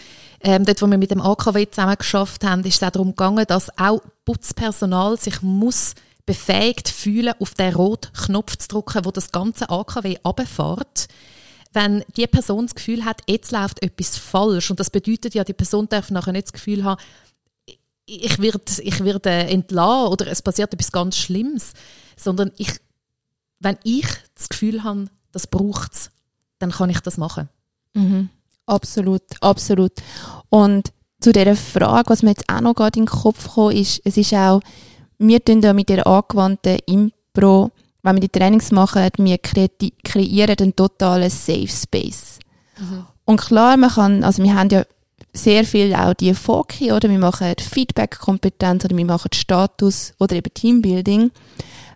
ähm, 0.41 0.65
dort, 0.65 0.82
wo 0.82 0.88
wir 0.88 0.97
mit 0.97 1.12
dem 1.12 1.21
AKW 1.21 1.69
zusammen 1.69 1.97
geschafft 1.97 2.43
haben, 2.45 2.63
ist 2.63 2.75
es 2.75 2.84
auch 2.84 2.91
darum 2.91 3.10
gegangen, 3.10 3.45
dass 3.47 3.78
auch 3.78 4.02
Putzpersonal 4.23 5.19
sich 5.19 5.41
muss 5.41 5.93
befähigt 6.25 6.88
fühlen, 6.88 7.34
auf 7.39 7.56
den 7.56 7.73
roten 7.73 8.13
Knopf 8.13 8.56
zu 8.56 8.67
drücken, 8.67 9.04
wo 9.04 9.12
das 9.12 9.32
ganze 9.32 9.69
AKW 9.69 10.17
runterfährt. 10.23 11.08
wenn 11.73 12.04
die 12.15 12.25
Person 12.25 12.65
das 12.65 12.75
Gefühl 12.75 13.06
hat, 13.06 13.21
jetzt 13.28 13.52
läuft 13.52 13.84
etwas 13.84 14.17
falsch 14.17 14.71
und 14.71 14.80
das 14.80 14.89
bedeutet 14.89 15.36
ja, 15.36 15.43
die 15.43 15.54
Person 15.54 15.88
darf 15.88 16.10
nachher 16.10 16.34
nicht 16.34 16.47
das 16.47 16.54
Gefühl 16.54 16.84
haben, 16.84 16.99
ich 18.06 18.39
werde 18.39 18.82
ich 18.82 19.04
werd 19.04 19.25
entlassen 19.25 20.12
oder 20.12 20.28
es 20.28 20.41
passiert 20.41 20.73
etwas 20.73 20.91
ganz 20.91 21.15
Schlimmes, 21.15 21.73
sondern 22.15 22.52
ich, 22.58 22.71
wenn 23.59 23.77
ich 23.83 24.07
das 24.35 24.49
Gefühl 24.49 24.83
habe, 24.83 25.07
das 25.31 25.47
braucht 25.47 25.93
es, 25.93 26.11
dann 26.59 26.71
kann 26.71 26.89
ich 26.89 26.99
das 27.01 27.17
machen. 27.17 27.49
Mhm. 27.93 28.29
Absolut, 28.65 29.23
absolut. 29.41 29.93
Und 30.49 30.91
zu 31.19 31.31
dieser 31.31 31.55
Frage, 31.55 32.09
was 32.09 32.23
mir 32.23 32.29
jetzt 32.29 32.49
auch 32.49 32.61
noch 32.61 32.75
gerade 32.75 32.99
in 32.99 33.05
den 33.05 33.11
Kopf 33.11 33.47
gekommen 33.47 33.75
ist, 33.75 34.01
es 34.05 34.17
ist 34.17 34.33
auch, 34.33 34.61
wir 35.17 35.43
tun 35.43 35.61
ja 35.61 35.73
mit 35.73 35.89
der 35.89 36.07
angewandten 36.07 36.79
Impro, 36.85 37.71
wenn 38.03 38.15
wir 38.15 38.21
die 38.21 38.29
Trainings 38.29 38.71
machen, 38.71 39.09
wir 39.17 39.37
kreieren 39.37 40.55
einen 40.59 40.75
totalen 40.75 41.29
Safe 41.29 41.67
Space. 41.67 42.39
Mhm. 42.79 43.05
Und 43.25 43.41
klar, 43.41 43.75
man 43.75 43.89
kann, 43.89 44.23
also 44.23 44.41
wir 44.41 44.55
haben 44.55 44.69
ja 44.69 44.83
sehr 45.33 45.65
viel 45.65 45.93
auch 45.93 46.13
die 46.13 46.33
Foki, 46.33 46.91
oder? 46.91 47.09
Wir 47.09 47.19
machen 47.19 47.53
Feedback-Kompetenz 47.59 48.85
oder 48.85 48.95
wir 48.95 49.05
machen 49.05 49.29
Status 49.33 50.13
oder 50.19 50.35
eben 50.35 50.53
Teambuilding. 50.53 51.31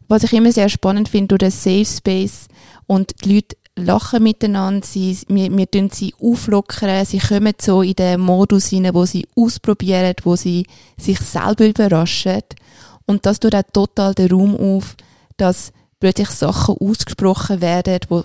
Was 0.07 0.23
ich 0.23 0.33
immer 0.33 0.51
sehr 0.51 0.69
spannend 0.69 1.09
finde, 1.09 1.37
durch 1.37 1.39
den 1.39 1.51
Safe 1.51 1.85
Space 1.85 2.47
und 2.87 3.13
die 3.23 3.35
Leute 3.35 3.57
lachen 3.75 4.23
miteinander, 4.23 4.85
sie, 4.85 5.17
wir, 5.27 5.55
wir 5.55 5.69
tun 5.69 5.89
sie 5.91 6.13
auflockern, 6.21 7.05
sie 7.05 7.19
kommen 7.19 7.53
so 7.59 7.81
in 7.81 7.93
den 7.93 8.19
Modus 8.19 8.67
hinein, 8.67 8.93
wo 8.93 9.05
sie 9.05 9.27
ausprobieren, 9.35 10.13
wo 10.23 10.35
sie 10.35 10.65
sich 10.97 11.19
selber 11.19 11.65
überraschen. 11.65 12.43
Und 13.05 13.25
das 13.25 13.39
tut 13.39 13.55
auch 13.55 13.63
total 13.73 14.13
den 14.13 14.31
Raum 14.31 14.55
auf, 14.55 14.95
dass 15.37 15.71
plötzlich 15.99 16.29
Sachen 16.29 16.77
ausgesprochen 16.79 17.61
werden, 17.61 17.99
die 18.09 18.21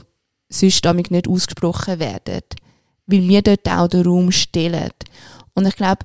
sonst 0.51 0.85
damit 0.85 1.11
nicht 1.11 1.29
ausgesprochen 1.29 1.99
werden. 1.99 2.43
Weil 3.07 3.29
wir 3.29 3.43
dort 3.43 3.69
auch 3.69 3.89
den 3.89 4.03
Raum 4.03 4.33
stellen. 4.33 4.91
Und 5.55 5.67
ich 5.67 5.77
glaube, 5.77 6.05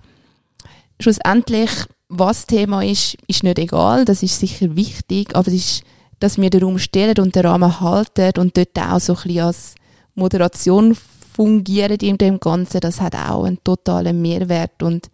schlussendlich, 1.00 1.72
was 2.18 2.46
Thema 2.46 2.84
ist, 2.84 3.18
ist 3.28 3.44
nicht 3.44 3.60
egal, 3.60 4.06
das 4.06 4.24
ist 4.24 4.40
sicher 4.40 4.76
wichtig, 4.76 5.36
aber 5.36 5.48
es 5.48 5.54
ist 5.54 5.84
dass 6.24 6.38
wir 6.38 6.50
den 6.50 6.64
Raum 6.64 6.80
stellen 6.80 7.18
und 7.18 7.36
den 7.36 7.46
Rahmen 7.46 7.82
halten 7.82 8.40
und 8.40 8.56
dort 8.56 8.80
auch 8.80 9.02
so 9.02 9.14
ein 9.14 9.24
bisschen 9.24 9.42
als 9.42 9.76
Moderation 10.16 10.96
fungieren 10.96 11.98
in 11.98 12.18
dem 12.18 12.40
Ganzen, 12.40 12.80
das 12.80 13.02
hat 13.02 13.14
auch 13.14 13.44
einen 13.44 13.62
totalen 13.62 14.22
Mehrwert 14.22 14.82
und 14.82 15.10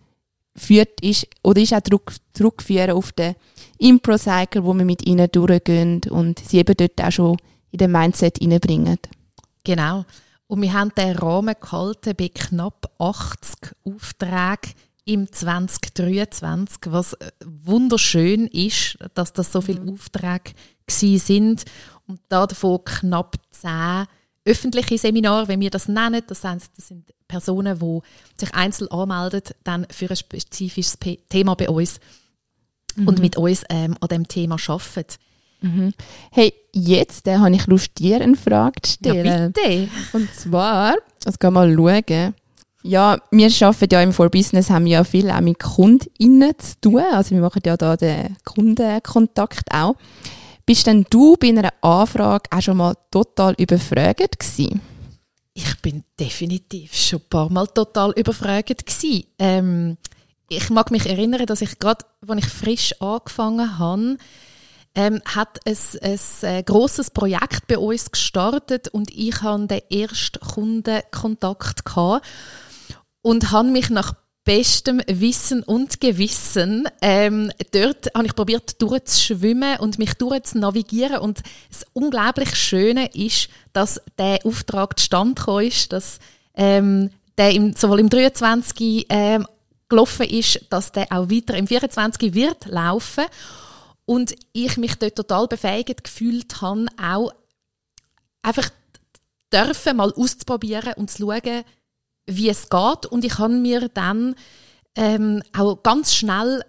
führt 0.56 1.02
ist, 1.02 1.26
oder 1.42 1.62
ist 1.62 1.74
auch 1.74 1.82
zurückführen 2.34 2.92
auf 2.92 3.12
den 3.14 3.34
Impro-Cycle, 3.80 4.64
wo 4.64 4.76
wir 4.76 4.86
mit 4.86 5.04
ihnen 5.08 5.28
durchgehen 5.32 6.02
und 6.12 6.38
sie 6.38 6.60
eben 6.60 6.78
dort 6.78 7.02
auch 7.02 7.12
schon 7.12 7.38
in 7.72 7.80
den 7.80 7.92
Mindset 7.92 8.40
reinbringen. 8.40 9.00
Genau. 9.64 10.06
Und 10.46 10.62
wir 10.62 10.74
haben 10.74 10.92
den 10.96 11.18
Rahmen 11.18 11.56
gehalten 11.60 12.14
bei 12.16 12.30
knapp 12.30 12.88
80 13.00 13.74
Aufträgen 13.84 14.76
im 15.10 15.32
2023, 15.32 16.78
was 16.86 17.13
äh, 17.13 17.32
wunderschön 17.43 18.45
ist, 18.48 19.00
dass 19.15 19.34
das 19.34 19.52
so 19.52 19.60
viele 19.62 19.82
mhm. 19.82 19.93
Aufträge 19.93 20.54
sind 20.88 21.65
und 22.08 22.19
davon 22.30 22.84
knapp 22.86 23.38
zehn 23.50 24.06
öffentliche 24.45 24.98
Seminare, 24.98 25.48
wenn 25.48 25.62
wir 25.62 25.72
das 25.72 25.88
nennen. 25.88 26.22
Das 26.28 26.43
heißt, 26.43 26.72
das 26.76 26.88
sind 26.89 27.12
Personen, 27.28 27.80
die 27.80 28.00
sich 28.38 28.54
einzeln 28.54 28.89
anmelden, 28.89 29.41
dann 29.63 29.88
für 29.89 30.10
ein 30.10 30.15
spezifisches 30.15 30.98
Thema 31.28 31.56
bei 31.56 31.69
uns 31.69 32.00
mhm. 32.95 33.08
und 33.08 33.19
mit 33.19 33.36
uns 33.36 33.63
ähm, 33.69 33.95
an 34.00 34.08
dem 34.10 34.28
Thema 34.28 34.58
arbeiten. 34.67 35.15
Mhm. 35.62 35.93
Hey, 36.32 36.54
jetzt 36.72 37.28
äh, 37.28 37.38
habe 37.38 37.56
ich 37.56 37.65
Lust, 37.67 37.98
dir 37.98 38.22
eine 38.22 38.36
Frage 38.36 38.82
zu 38.82 38.93
stellen. 38.93 39.26
Ja, 39.26 39.48
bitte. 39.48 39.89
Und 40.13 40.34
zwar, 40.34 40.95
also 41.26 41.38
gehen 41.39 41.54
mal 41.54 41.74
schauen. 41.74 42.34
Ja, 42.82 43.18
wir 43.32 43.52
arbeiten 43.62 43.89
ja 43.94 44.02
im 44.02 44.13
For 44.13 44.30
Business, 44.30 44.70
haben 44.70 44.88
ja 44.88 45.04
viel 45.04 45.30
auch 45.30 45.42
mit 45.42 45.60
KundInnen 45.60 46.58
zu 46.58 46.80
tun. 46.80 47.04
Also 47.12 47.32
wir 47.32 47.42
machen 47.42 47.62
ja 47.65 47.76
da 47.76 47.98
den 47.98 48.38
Kundenkontakt 48.46 49.74
auch. 49.74 49.96
Bist 50.65 50.88
denn 50.88 51.06
du 51.10 51.36
bei 51.36 51.50
einer 51.50 51.74
Anfrage 51.82 52.50
auch 52.52 52.62
schon 52.62 52.78
mal 52.78 52.96
total 53.12 53.54
überfragt 53.58 54.39
gewesen? 54.39 54.82
Ich 55.54 55.82
bin 55.82 56.04
definitiv 56.18 56.96
schon 56.96 57.20
ein 57.20 57.30
paar 57.30 57.50
Mal 57.52 57.68
total 57.68 58.12
überfragt 58.12 58.86
gewesen. 58.86 59.26
Ähm, 59.39 59.98
ich 60.48 60.70
mag 60.70 60.89
mich 60.92 61.06
erinnern, 61.06 61.46
dass 61.46 61.62
ich 61.62 61.80
gerade, 61.80 62.06
als 62.26 62.46
ich 62.46 62.50
frisch 62.50 63.02
angefangen 63.02 63.78
habe, 63.78 64.18
ähm, 64.96 65.22
hat 65.26 65.60
ein, 65.65 65.78
ein, 66.02 66.20
äh, 66.44 66.63
grosses 66.63 67.12
Projekt 67.12 67.68
bei 67.68 67.78
uns 67.78 68.10
gestartet 68.10 68.88
und 68.88 69.12
ich 69.12 69.42
hatte 69.42 69.68
den 69.68 69.82
ersten 69.89 70.39
Kundenkontakt 70.39 71.84
gehabt 71.84 72.26
und 73.21 73.51
habe 73.51 73.69
mich 73.69 73.89
nach 73.89 74.13
bestem 74.43 75.01
Wissen 75.08 75.62
und 75.63 75.99
Gewissen. 75.99 76.88
Ähm, 77.01 77.51
dort 77.71 78.08
habe 78.15 78.25
ich 78.25 78.36
probiert 78.36 78.82
durchzuschwimmen 78.82 79.79
und 79.79 79.99
mich 79.99 80.15
durchzunavigieren 80.15 81.19
und 81.19 81.41
das 81.69 81.86
unglaublich 81.93 82.55
Schöne 82.55 83.13
ist, 83.13 83.49
dass 83.73 84.01
der 84.17 84.39
Auftrag 84.45 84.97
zustande 84.97 85.65
ist, 85.65 85.93
dass 85.93 86.19
ähm, 86.55 87.12
der 87.38 87.51
im, 87.51 87.73
sowohl 87.73 87.99
im 87.99 88.10
23 88.10 89.05
ähm, 89.10 89.45
gelaufen 89.88 90.25
ist, 90.27 90.65
dass 90.69 90.91
der 90.91 91.12
auch 91.12 91.29
weiter 91.29 91.55
im 91.55 91.67
24 91.67 92.34
wird 92.34 92.65
laufen 92.65 93.25
und 94.05 94.34
ich 94.53 94.77
mich 94.77 94.95
dort 94.95 95.15
total 95.15 95.47
befähigt 95.47 96.03
gefühlt 96.03 96.62
habe, 96.62 96.88
auch 96.99 97.34
einfach 98.41 98.69
dürfen 99.53 99.97
mal 99.97 100.12
auszuprobieren 100.13 100.93
und 100.95 101.12
zu 101.12 101.23
schauen, 101.23 101.63
wie 102.30 102.50
es 102.50 102.70
geht. 102.70 103.06
Und 103.06 103.26
ich 103.26 103.38
habe 103.38 103.54
mir 103.54 103.89
dann 103.89 104.36
ähm, 104.96 105.42
auch 105.58 105.84
ganz 105.84 106.13
schnell 106.13 106.63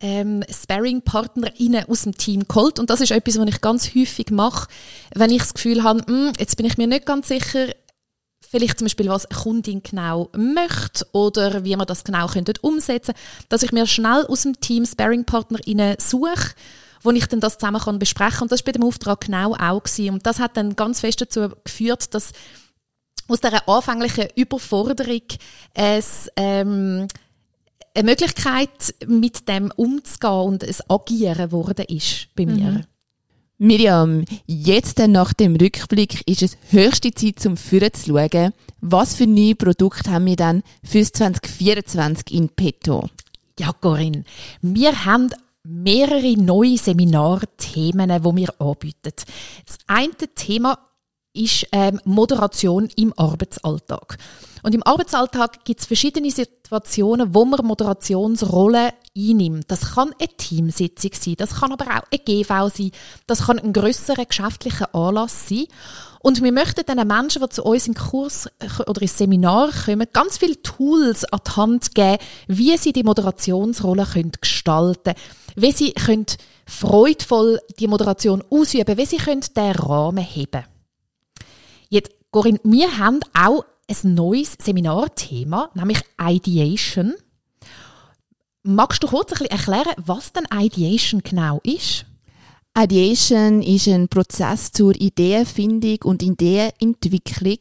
ähm, 0.00 0.42
Sparring-PartnerInnen 0.50 1.88
aus 1.88 2.02
dem 2.02 2.16
Team 2.16 2.46
geholt. 2.46 2.78
Und 2.78 2.90
das 2.90 3.00
ist 3.00 3.10
etwas, 3.10 3.38
was 3.38 3.48
ich 3.48 3.60
ganz 3.60 3.94
häufig 3.94 4.30
mache, 4.30 4.68
wenn 5.14 5.30
ich 5.30 5.38
das 5.38 5.54
Gefühl 5.54 5.82
habe, 5.82 6.04
hm, 6.06 6.32
jetzt 6.38 6.56
bin 6.56 6.66
ich 6.66 6.76
mir 6.76 6.86
nicht 6.86 7.06
ganz 7.06 7.28
sicher, 7.28 7.68
vielleicht 8.40 8.78
zum 8.78 8.84
Beispiel, 8.84 9.08
was 9.08 9.26
eine 9.26 9.40
Kundin 9.40 9.82
genau 9.82 10.30
möchte 10.36 11.06
oder 11.12 11.64
wie 11.64 11.74
man 11.74 11.86
das 11.86 12.04
genau 12.04 12.26
könnte 12.26 12.52
umsetzen 12.60 13.14
dass 13.48 13.62
ich 13.62 13.72
mir 13.72 13.86
schnell 13.86 14.26
aus 14.26 14.42
dem 14.42 14.60
Team 14.60 14.84
Sparring-PartnerInnen 14.86 15.96
suche, 15.98 16.54
wo 17.02 17.10
ich 17.10 17.26
dann 17.26 17.40
das 17.40 17.58
zusammen 17.58 17.80
kann 17.80 17.98
besprechen 17.98 18.32
kann. 18.32 18.42
Und 18.42 18.52
das 18.52 18.60
war 18.60 18.66
bei 18.66 18.72
dem 18.72 18.84
Auftrag 18.84 19.22
genau 19.22 19.54
auch. 19.54 19.82
Gewesen. 19.82 20.14
Und 20.14 20.26
das 20.26 20.38
hat 20.38 20.56
dann 20.56 20.76
ganz 20.76 21.00
fest 21.00 21.20
dazu 21.20 21.48
geführt, 21.64 22.14
dass 22.14 22.32
aus 23.28 23.40
dieser 23.40 23.68
anfänglichen 23.68 24.28
Überforderung 24.34 25.22
es, 25.74 26.28
ähm, 26.36 27.08
eine 27.94 28.10
Möglichkeit, 28.10 28.94
mit 29.06 29.48
dem 29.48 29.72
umzugehen 29.76 30.32
und 30.32 30.62
es 30.62 30.88
agieren 30.90 31.52
worden 31.52 31.84
ist 31.88 32.28
bei 32.34 32.44
mir. 32.46 32.70
Mhm. 32.70 32.84
Miriam, 33.58 34.24
jetzt 34.46 34.98
nach 34.98 35.32
dem 35.32 35.54
Rückblick 35.54 36.26
ist 36.28 36.42
es 36.42 36.58
höchste 36.70 37.14
Zeit, 37.14 37.46
um 37.46 37.56
Führen 37.56 37.94
zu 37.94 38.10
schauen. 38.10 38.52
Was 38.80 39.14
für 39.14 39.28
neue 39.28 39.54
Produkte 39.54 40.10
haben 40.10 40.26
wir 40.26 40.36
dann 40.36 40.62
fürs 40.82 41.12
2024 41.12 42.34
in 42.34 42.48
petto? 42.48 43.08
Ja, 43.58 43.72
Corinne, 43.72 44.24
wir 44.60 45.04
haben 45.04 45.30
mehrere 45.62 46.34
neue 46.36 46.76
Seminarthemen, 46.76 48.10
die 48.10 48.36
wir 48.36 48.60
anbieten. 48.60 49.12
Das 49.64 49.78
eine 49.86 50.12
Thema 50.34 50.78
ist 51.34 51.66
ähm, 51.72 52.00
Moderation 52.04 52.88
im 52.96 53.12
Arbeitsalltag. 53.16 54.16
Und 54.62 54.74
im 54.74 54.82
Arbeitsalltag 54.82 55.64
gibt 55.64 55.80
es 55.80 55.86
verschiedene 55.86 56.30
Situationen, 56.30 57.34
wo 57.34 57.44
man 57.44 57.66
Moderationsrolle 57.66 58.94
einnimmt. 59.16 59.64
Das 59.68 59.94
kann 59.94 60.14
eine 60.18 60.28
Teamsitzung 60.28 61.10
sein, 61.12 61.34
das 61.36 61.56
kann 61.56 61.72
aber 61.72 61.84
auch 61.84 62.04
ein 62.10 62.20
GV 62.24 62.68
sein, 62.68 62.90
das 63.26 63.46
kann 63.46 63.58
ein 63.58 63.74
grösserer 63.74 64.24
geschäftlicher 64.24 64.94
Anlass 64.94 65.48
sein. 65.48 65.66
Und 66.20 66.42
wir 66.42 66.52
möchten 66.52 66.86
den 66.86 67.06
Menschen, 67.06 67.42
die 67.42 67.48
zu 67.50 67.64
uns 67.64 67.86
in 67.86 67.92
Kurs 67.92 68.46
äh, 68.58 68.82
oder 68.86 69.02
ins 69.02 69.18
Seminar 69.18 69.70
kommen, 69.84 70.06
ganz 70.14 70.38
viele 70.38 70.62
Tools 70.62 71.24
an 71.26 71.40
die 71.46 71.50
Hand 71.50 71.94
geben, 71.94 72.16
wie 72.46 72.76
sie 72.78 72.94
die 72.94 73.02
Moderationsrolle 73.02 74.06
können 74.06 74.32
gestalten 74.40 75.14
können, 75.14 75.16
wie 75.56 75.72
sie 75.72 75.92
können 75.92 76.26
freudvoll 76.66 77.60
die 77.78 77.88
Moderation 77.88 78.42
ausüben, 78.48 78.96
wie 78.96 79.04
sie 79.04 79.18
können 79.18 79.44
den 79.54 79.72
Rahmen 79.72 80.24
heben 80.24 80.50
können. 80.52 80.73
Corinne, 82.34 82.58
wir 82.64 82.98
haben 82.98 83.20
auch 83.32 83.64
ein 83.88 84.14
neues 84.14 84.56
Seminarthema, 84.60 85.70
nämlich 85.74 86.00
Ideation. 86.20 87.14
Magst 88.64 89.04
du 89.04 89.06
kurz 89.06 89.30
ein 89.30 89.38
bisschen 89.38 89.56
erklären, 89.56 89.94
was 90.04 90.32
denn 90.32 90.48
Ideation 90.52 91.22
genau 91.22 91.60
ist? 91.62 92.06
Ideation 92.76 93.62
ist 93.62 93.86
ein 93.86 94.08
Prozess 94.08 94.72
zur 94.72 94.96
Ideenfindung 94.96 95.98
und 96.02 96.24
Ideenentwicklung. 96.24 97.58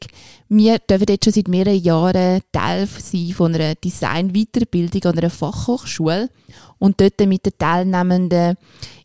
Wir 0.49 0.79
dürfen 0.79 1.05
jetzt 1.07 1.25
schon 1.25 1.33
seit 1.33 1.47
mehreren 1.49 1.79
Jahren 1.79 2.41
Teil 2.51 2.87
sein 2.87 3.31
von 3.31 3.53
einer 3.53 3.75
Design-Weiterbildung 3.75 5.03
an 5.03 5.19
einer 5.19 5.29
Fachhochschule 5.29 6.31
und 6.79 6.99
dort 6.99 7.19
mit 7.27 7.45
den 7.45 7.53
Teilnehmenden 7.59 8.57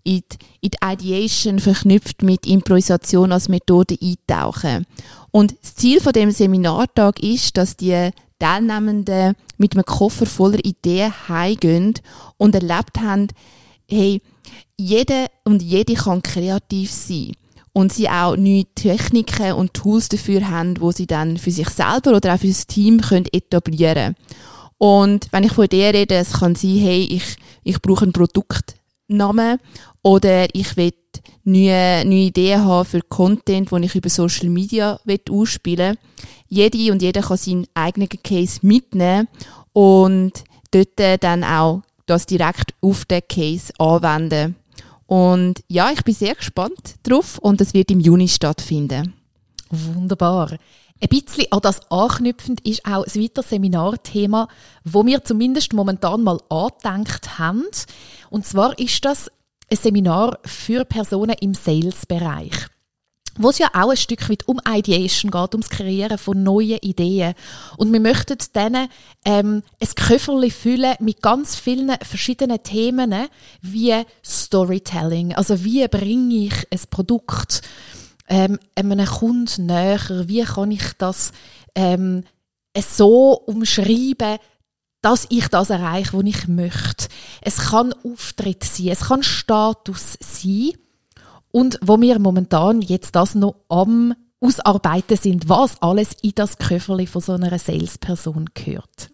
in 0.03 0.23
die, 0.33 0.39
in 0.63 0.71
die 0.71 0.79
Ideation 0.83 1.59
verknüpft 1.59 2.23
mit 2.23 2.47
Improvisation 2.47 3.31
als 3.31 3.51
Methode 3.51 3.99
eintauchen. 4.01 4.87
Und 5.31 5.57
das 5.62 5.75
Ziel 5.75 6.01
von 6.01 6.12
dem 6.12 6.31
Seminartag 6.31 7.21
ist, 7.21 7.57
dass 7.57 7.77
die 7.77 8.11
Teilnehmenden 8.38 9.35
mit 9.57 9.75
einem 9.75 9.85
Koffer 9.85 10.27
voller 10.27 10.64
Ideen 10.64 11.12
heimgehen 11.29 11.95
und 12.37 12.55
erlebt 12.55 12.99
haben, 13.01 13.29
hey, 13.88 14.23
jeder 14.77 15.27
und 15.45 15.62
jede 15.62 15.95
kann 15.95 16.23
kreativ 16.23 16.91
sein. 16.93 17.33
Und 17.73 17.93
sie 17.93 18.09
auch 18.09 18.37
neue 18.37 18.64
Techniken 18.75 19.53
und 19.53 19.75
Tools 19.75 20.09
dafür 20.09 20.49
haben, 20.49 20.81
wo 20.81 20.91
sie 20.91 21.07
dann 21.07 21.37
für 21.37 21.51
sich 21.51 21.69
selber 21.69 22.17
oder 22.17 22.35
auch 22.35 22.38
für 22.38 22.49
das 22.49 22.67
Team 22.67 23.01
können 23.01 23.27
etablieren 23.33 24.17
Und 24.79 25.29
wenn 25.31 25.45
ich 25.45 25.53
von 25.53 25.64
Ideen 25.67 25.95
rede, 25.95 26.17
es 26.17 26.33
kann 26.33 26.55
sein, 26.55 26.79
hey, 26.79 27.07
ich, 27.11 27.37
ich 27.62 27.81
brauche 27.81 28.05
einen 28.05 28.12
Produktnamen 29.09 29.59
oder 30.03 30.47
ich 30.55 30.77
will 30.77 30.92
neue, 31.44 32.05
neue 32.05 32.27
Ideen 32.27 32.64
haben 32.64 32.85
für 32.85 33.01
Content, 33.01 33.71
den 33.71 33.83
ich 33.83 33.94
über 33.94 34.09
Social 34.09 34.49
Media 34.49 35.01
ausspielen 35.31 35.97
will. 35.97 35.99
Jede 36.49 36.92
und 36.92 37.03
jeder 37.03 37.23
kann 37.23 37.37
seinen 37.37 37.66
eigenen 37.75 38.09
Case 38.09 38.61
mitnehmen 38.62 39.29
und 39.73 40.33
dort 40.71 41.23
dann 41.23 41.44
auch 41.44 41.83
das 42.07 42.27
direkt 42.27 42.75
auf 42.81 43.05
den 43.05 43.23
Case 43.29 43.73
anwenden. 43.79 44.57
Und 45.07 45.62
ja, 45.68 45.90
ich 45.90 46.03
bin 46.05 46.14
sehr 46.14 46.35
gespannt 46.35 46.97
drauf 47.03 47.38
und 47.38 47.61
es 47.61 47.75
wird 47.75 47.90
im 47.90 48.01
Juni 48.01 48.29
stattfinden. 48.29 49.14
Wunderbar. 49.71 50.57
Ein 51.01 51.09
bisschen 51.09 51.47
an 51.53 51.61
das 51.63 51.91
anknüpfend 51.91 52.67
ist 52.67 52.85
auch 52.85 53.07
ein 53.07 53.23
weiteres 53.23 53.51
Seminarthema, 53.51 54.49
wo 54.85 55.07
wir 55.07 55.25
zumindest 55.25 55.73
momentan 55.73 56.23
mal 56.23 56.41
angedenkt 56.49 57.39
haben. 57.39 57.65
Und 58.31 58.45
zwar 58.45 58.79
ist 58.79 59.05
das 59.05 59.31
ein 59.71 59.77
Seminar 59.77 60.39
für 60.45 60.85
Personen 60.85 61.37
im 61.41 61.55
Sales-Bereich 61.55 62.69
wo 63.39 63.51
es 63.51 63.59
ja 63.59 63.69
auch 63.73 63.91
ein 63.91 63.97
Stück 63.97 64.29
weit 64.29 64.47
um 64.47 64.61
Ideation 64.69 65.31
geht, 65.31 65.55
ums 65.55 65.71
Kreieren 65.71 66.19
von 66.19 66.43
neuen 66.43 66.79
Ideen. 66.79 67.35
Und 67.77 67.93
wir 67.93 68.01
möchten 68.01 68.39
denen 68.55 68.89
ähm, 69.25 69.63
ein 69.81 69.95
Köfferli 69.95 70.51
füllen 70.51 70.97
mit 71.01 71.23
ganz 71.23 71.57
vielen 71.57 71.97
verschiedenen 72.03 72.63
Themen, 72.63 73.15
wie 73.63 73.95
Storytelling. 74.25 75.35
Also 75.35 75.65
wie 75.65 75.87
bringe 75.89 76.35
ich 76.35 76.67
ein 76.71 76.81
Produkt 76.91 77.63
ähm, 78.29 78.59
einem 78.75 79.07
Kunden 79.07 79.67
näher? 79.67 80.01
Wie 80.27 80.43
kann 80.43 80.71
ich 80.71 80.93
das 80.99 81.33
ähm, 81.75 82.25
so 82.77 83.33
umschreiben, 83.33 84.38
dass 85.01 85.27
ich 85.31 85.49
das 85.49 85.71
erreiche, 85.71 86.17
was 86.17 86.25
ich 86.25 86.49
möchte. 86.49 87.09
Es 87.41 87.59
kann 87.71 87.95
Auftritt 88.05 88.64
sein, 88.64 88.88
es 88.88 89.01
kann 89.01 89.23
Status 89.23 90.19
sein 90.21 90.73
und 91.53 91.79
wo 91.83 92.01
wir 92.01 92.19
momentan 92.19 92.83
jetzt 92.83 93.14
das 93.14 93.35
noch 93.35 93.57
am 93.69 94.14
Ausarbeiten 94.41 95.17
sind, 95.17 95.49
was 95.49 95.81
alles 95.83 96.11
in 96.23 96.33
das 96.35 96.59
Köfferli 96.59 97.07
von 97.07 97.23
so 97.23 97.33
einer 97.33 97.59
Salesperson 97.59 98.47
gehört. 98.55 99.11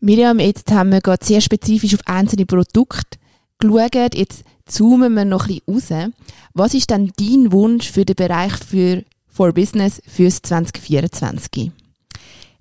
Miriam, 0.00 0.38
jetzt 0.38 0.70
haben 0.70 0.92
wir 0.92 1.00
gerade 1.00 1.24
sehr 1.24 1.40
spezifisch 1.40 1.94
auf 1.94 2.06
einzelne 2.06 2.46
Produkte 2.46 3.18
geschaut. 3.58 4.14
Jetzt 4.14 4.44
zoomen 4.68 5.14
wir 5.14 5.24
noch 5.24 5.48
ein 5.48 5.60
bisschen 5.66 6.02
raus. 6.02 6.12
Was 6.54 6.74
ist 6.74 6.90
denn 6.90 7.12
dein 7.18 7.52
Wunsch 7.52 7.90
für 7.90 8.04
den 8.04 8.16
Bereich 8.16 8.54
für 8.56 9.04
For 9.26 9.52
Business 9.52 10.02
fürs 10.06 10.42
2024? 10.42 11.72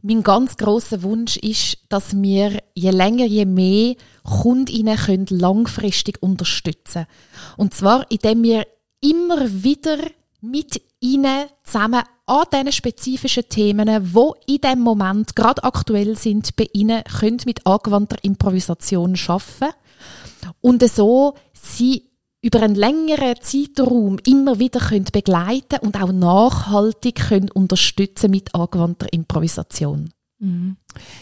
Mein 0.01 0.23
ganz 0.23 0.57
großer 0.57 1.03
Wunsch 1.03 1.37
ist, 1.37 1.79
dass 1.89 2.21
wir 2.21 2.61
je 2.75 2.91
länger, 2.91 3.25
je 3.25 3.45
mehr 3.45 3.95
Kundinnen 4.23 4.95
können 4.95 5.25
langfristig 5.29 6.21
unterstützen. 6.21 7.07
Und 7.57 7.73
zwar, 7.73 8.05
indem 8.09 8.43
wir 8.43 8.67
immer 9.01 9.63
wieder 9.63 9.97
mit 10.39 10.81
ihnen 10.99 11.47
zusammen 11.63 12.03
an 12.25 12.45
diesen 12.53 12.71
spezifischen 12.71 13.49
Themen, 13.49 14.13
wo 14.13 14.35
in 14.45 14.61
dem 14.61 14.79
Moment 14.79 15.35
gerade 15.35 15.63
aktuell 15.63 16.15
sind, 16.17 16.55
bei 16.55 16.67
ihnen 16.73 17.03
können 17.03 17.41
mit 17.45 17.65
angewandter 17.65 18.17
Improvisation 18.21 19.15
schaffen 19.15 19.69
und 20.61 20.83
so 20.89 21.35
sie 21.63 22.09
über 22.41 22.61
einen 22.61 22.75
längeren 22.75 23.35
Zeitraum 23.41 24.19
immer 24.25 24.59
wieder 24.59 24.79
können 24.79 25.07
begleiten 25.11 25.79
und 25.81 26.01
auch 26.01 26.11
nachhaltig 26.11 27.15
können 27.15 27.51
unterstützen 27.51 28.31
mit 28.31 28.53
angewandter 28.53 29.11
Improvisation. 29.11 30.09
Mhm. 30.39 30.77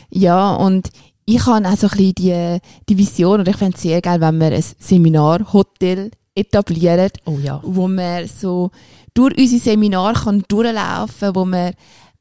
Ja, 0.09 0.55
und 0.55 0.89
ich 1.25 1.45
habe 1.45 1.67
auch 1.67 1.77
so 1.77 1.87
ein 1.87 1.97
bisschen 1.97 2.13
die, 2.15 2.59
die 2.89 2.97
Vision, 2.97 3.39
und 3.39 3.47
ich 3.47 3.55
fände 3.55 3.75
es 3.75 3.81
sehr 3.81 4.01
geil, 4.01 4.21
wenn 4.21 4.39
wir 4.39 4.51
ein 4.51 4.63
Seminarhotel 4.79 6.11
etablieren, 6.35 7.09
oh 7.25 7.37
ja. 7.41 7.61
wo 7.63 7.87
man 7.87 8.27
so 8.27 8.69
durch 9.13 9.37
unsere 9.37 9.61
Seminar 9.61 10.13
kann 10.13 10.43
durchlaufen, 10.47 11.33
wo 11.33 11.45
man 11.45 11.73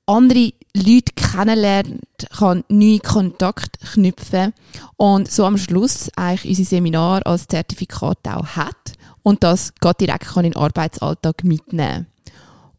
andere 0.07 0.53
Leute 0.77 1.13
kennenlernt, 1.15 2.03
kann 2.37 2.65
neue 2.69 2.99
Kontakt 2.99 3.79
knüpfen 3.93 4.53
und 4.97 5.31
so 5.31 5.45
am 5.45 5.57
Schluss 5.57 6.11
eigentlich 6.17 6.59
unser 6.59 6.69
Seminar 6.69 7.25
als 7.27 7.47
Zertifikat 7.47 8.19
auch 8.25 8.47
hat 8.47 8.95
und 9.23 9.43
das 9.45 9.73
geht 9.81 10.01
direkt 10.01 10.27
kann 10.27 10.45
in 10.45 10.53
den 10.53 10.61
Arbeitsalltag 10.61 11.45
mitnehmen. 11.45 12.07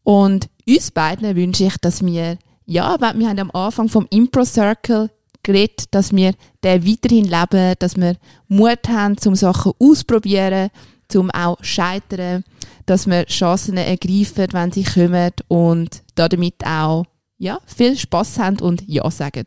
Und 0.04 0.50
uns 0.68 0.92
beiden 0.92 1.36
wünsche 1.36 1.66
ich, 1.66 1.78
dass 1.78 2.06
wir, 2.06 2.38
ja, 2.66 2.98
wir 3.00 3.30
haben 3.30 3.40
am 3.40 3.52
Anfang 3.52 3.90
vom 3.90 4.08
Impro 4.10 4.46
Circle 4.46 5.10
geredet, 5.42 5.86
dass 5.92 6.14
wir 6.14 6.34
den 6.64 6.86
weiterhin 6.86 7.26
leben, 7.26 7.76
dass 7.80 7.96
wir 7.96 8.16
Mut 8.48 8.88
haben, 8.88 9.16
um 9.26 9.36
Sachen 9.36 9.74
auszuprobieren, 9.80 10.70
zum 11.08 11.32
auch 11.32 11.58
scheitern, 11.64 12.44
dass 12.86 13.08
wir 13.08 13.26
Chancen 13.26 13.78
ergreifen, 13.78 14.48
wenn 14.52 14.72
sie 14.72 14.84
kommen 14.84 15.32
und 15.48 16.04
damit 16.16 16.66
auch 16.66 17.06
ja, 17.38 17.60
viel 17.66 17.98
Spaß 17.98 18.40
haben 18.40 18.60
und 18.60 18.84
Ja 18.88 19.10
sagen. 19.12 19.46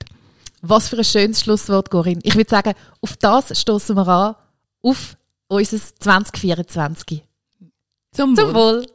Was 0.60 0.88
für 0.88 0.98
ein 0.98 1.04
schönes 1.04 1.40
Schlusswort, 1.40 1.90
Corinne. 1.90 2.20
Ich 2.24 2.34
würde 2.34 2.50
sagen, 2.50 2.74
auf 3.00 3.16
das 3.16 3.58
stoßen 3.60 3.96
wir 3.96 4.08
an, 4.08 4.34
auf 4.82 5.16
unser 5.48 5.78
2024. 5.78 7.22
Zum, 8.12 8.34
Zum 8.34 8.54
Wohl. 8.54 8.54
Wohl. 8.54 8.86